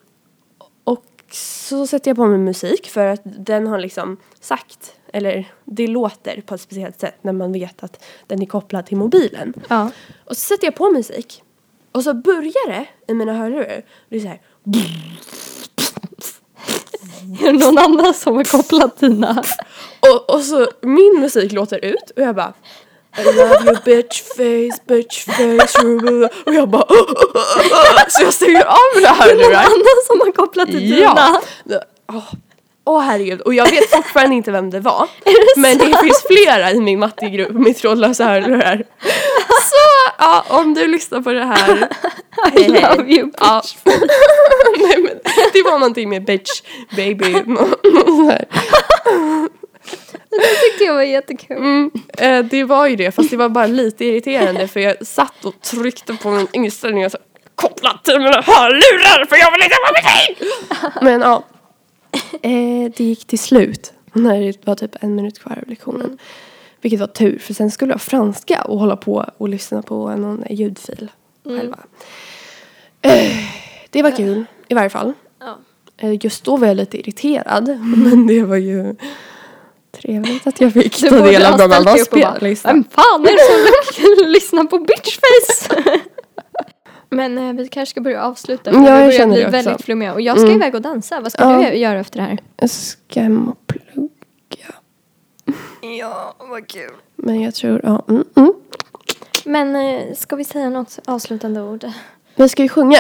och 0.84 1.06
så 1.32 1.88
sätter 1.88 2.10
jag 2.12 2.18
på 2.18 2.26
mig 2.26 2.38
musik 2.38 2.88
för 2.88 3.08
att 3.08 3.22
den 3.24 3.68
har 3.68 3.80
liksom 3.80 4.18
sagt, 4.40 4.96
eller 5.14 5.52
det 5.66 5.88
låter 5.88 6.42
på 6.42 6.56
ett 6.56 6.62
speciellt 6.62 7.00
sätt 7.00 7.16
när 7.22 7.34
man 7.34 7.52
vet 7.52 7.84
att 7.84 8.04
den 8.28 8.42
är 8.42 8.46
kopplad 8.46 8.86
till 8.86 8.98
mobilen. 8.98 9.54
Ja. 9.70 9.92
Och 10.26 10.38
så 10.38 10.42
sätter 10.42 10.68
jag 10.68 10.76
på 10.76 10.92
musik. 10.92 11.44
Och 11.92 12.04
så 12.04 12.14
börjar 12.14 12.70
det 12.70 12.86
i 13.08 13.14
mina 13.14 13.34
hörlurar. 13.34 13.82
Det 14.10 14.16
är 14.16 14.20
så 14.20 14.28
här. 14.28 14.42
Är 17.42 17.54
det 17.54 17.66
någon 17.66 17.78
annan 17.78 18.14
som 18.14 18.36
har 18.36 18.44
kopplat 18.44 19.00
dina? 19.00 19.44
Och, 20.00 20.36
och 20.36 20.42
så 20.42 20.68
min 20.82 21.20
musik 21.20 21.52
låter 21.52 21.86
ut 21.86 22.10
och 22.16 22.22
jag 22.22 22.36
bara 22.36 22.54
i 23.18 23.24
love 23.24 23.66
you 23.66 23.76
bitch 23.86 24.22
face, 24.22 24.82
bitch 24.88 25.26
face 25.26 26.30
Och 26.46 26.54
jag 26.54 26.70
bara 26.70 26.86
Så 28.10 28.24
jag 28.24 28.34
stänger 28.34 28.64
av 28.66 28.78
mina 28.96 29.10
Är 29.10 29.14
det 29.14 29.34
någon 29.34 29.42
hörlurar 29.44 29.60
annan 29.60 30.02
som 30.08 30.20
har 30.20 30.32
kopplat 30.32 30.68
till 30.68 30.90
dina? 30.90 31.40
Ja! 31.66 31.82
Åh 32.14 32.34
Åh, 32.90 33.02
herregud, 33.02 33.42
och 33.42 33.54
jag 33.54 33.72
vet 33.72 33.90
fortfarande 33.90 34.36
inte 34.36 34.52
vem 34.52 34.70
det 34.70 34.80
var 34.80 35.08
det 35.24 35.62
Men 35.62 35.78
det 35.78 35.98
finns 35.98 36.24
flera 36.28 36.72
i 36.72 36.80
min 36.80 37.00
mattegrupp 37.00 37.52
med 37.52 37.78
trådlösa 37.78 38.24
hörlurar 38.24 38.84
Så 39.48 40.14
ja, 40.18 40.46
om 40.50 40.74
du 40.74 40.88
lyssnar 40.88 41.22
på 41.22 41.34
det 41.34 41.46
här 41.46 41.88
I 42.56 42.64
hej. 42.64 42.70
love 42.70 43.12
you 43.14 43.26
bitch. 43.26 43.36
Ja. 43.40 43.62
Nej 44.78 44.98
men 44.98 45.20
det 45.54 45.64
var 45.64 45.80
någonting 45.80 46.10
med 46.10 46.26
bitch, 46.26 46.62
baby, 46.96 47.36
Det 50.30 50.70
tyckte 50.70 50.84
jag 50.84 50.94
var 50.94 51.04
jättekul. 51.04 51.58
Mm, 51.58 51.92
eh, 52.18 52.46
det 52.46 52.64
var 52.64 52.88
ju 52.88 52.96
det, 52.96 53.12
fast 53.12 53.30
det 53.30 53.38
var 53.38 53.50
bara 53.50 53.68
lite 53.68 54.06
irriterande 54.06 54.68
för 54.68 54.80
jag 54.80 55.08
satt 55.08 55.46
och 55.46 55.62
tryckte 55.62 56.14
på 56.14 56.32
min 56.32 56.48
inställning 56.54 57.06
och 57.06 57.12
så 57.12 57.18
kopplat 57.56 58.04
till 58.04 58.20
mina 58.20 58.42
hörlurar 58.42 59.26
för 59.26 59.36
jag 59.36 59.52
vill 59.52 59.64
inte 59.64 59.76
vara 59.84 59.94
musik! 60.02 60.52
Men 61.02 61.22
ja, 61.22 61.44
eh, 62.42 62.92
det 62.98 63.04
gick 63.04 63.28
till 63.28 63.40
slut 63.40 63.94
när 64.14 64.42
det 64.42 64.68
var 64.68 64.76
typ 64.76 65.04
en 65.04 65.16
minut 65.16 65.40
kvar 65.40 65.60
av 65.62 65.70
lektionen. 65.70 66.18
Vilket 66.82 67.00
var 67.00 67.08
tur, 67.08 67.40
för 67.40 67.54
sen 67.54 67.72
skulle 67.72 67.94
jag 67.94 68.02
franska 68.02 68.62
och 68.62 68.80
hålla 68.80 68.98
på 68.98 69.30
och 69.38 69.50
lyssna 69.50 69.82
på 69.82 70.16
någon 70.16 70.44
ljudfil 70.50 71.12
själva. 71.44 71.80
Eh, 73.02 73.38
det 73.90 74.04
var 74.04 74.12
kul, 74.12 74.46
i 74.68 74.74
varje 74.74 74.90
fall. 74.90 75.14
Ja. 75.40 75.58
Just 76.22 76.44
då 76.44 76.58
var 76.58 76.68
jag 76.68 76.78
lite 76.78 77.00
irriterad, 77.00 77.80
men 77.98 78.28
det 78.28 78.44
var 78.44 78.56
ju 78.56 78.96
trevligt 80.02 80.48
att 80.48 80.62
jag 80.62 80.74
fick 80.74 81.10
ta 81.10 81.16
del 81.22 81.46
av 81.46 81.58
någon 81.58 81.74
annans 81.74 82.06
spellista. 82.06 82.68
Vem 82.74 82.84
fan 82.84 83.22
är 83.22 83.32
det 83.34 84.18
som 84.20 84.28
lyssnar 84.32 84.64
på 84.64 84.80
bitchface? 84.80 85.84
Men 87.10 87.38
eh, 87.38 87.54
vi 87.54 87.68
kanske 87.68 87.92
ska 87.92 88.02
börja 88.02 88.24
avsluta. 88.24 88.72
Ja, 88.72 88.80
vi 88.80 88.86
jag 88.86 88.98
börjar 88.98 89.12
känner 89.12 89.34
bli 89.34 89.42
det 89.42 89.48
också. 89.48 89.52
väldigt 89.70 89.86
flummiga. 89.86 90.14
Och 90.14 90.22
jag 90.22 90.38
ska 90.38 90.46
Mm. 90.48 90.58
iväg 90.62 90.76
och 90.76 90.82
dansa. 90.82 91.20
Vad 91.20 91.32
ska 91.32 91.44
Ja. 91.44 91.70
du 91.72 91.78
göra 91.78 92.00
efter 92.00 92.18
det 92.20 92.24
här? 92.26 92.38
Jag 92.58 92.70
ska 92.70 93.20
hem 93.22 93.50
och 93.50 93.58
plugga. 93.68 94.74
Ja, 96.00 96.36
vad 96.40 96.68
kul. 96.68 96.92
Men 97.16 97.42
jag 97.42 97.56
tror, 97.56 97.82
ja. 97.84 98.06
Mm, 98.10 98.24
mm. 98.36 98.54
Men 99.46 99.76
eh, 99.76 100.16
ska 100.16 100.36
vi 100.36 100.44
säga 100.44 100.70
något 100.70 101.00
avslutande 101.06 101.62
ord? 101.62 101.86
Men 102.36 102.50
ska 102.50 102.64
vi 102.64 102.70
sjunga? 102.70 103.00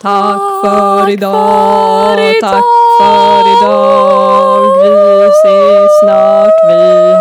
Tack 0.00 0.38
för 0.64 1.08
idag, 1.10 2.18
tack 2.40 2.64
för 3.02 3.44
idag. 3.54 4.60
Vi 4.82 5.28
ses 5.28 5.92
snart, 6.02 6.58
vid 6.68 7.11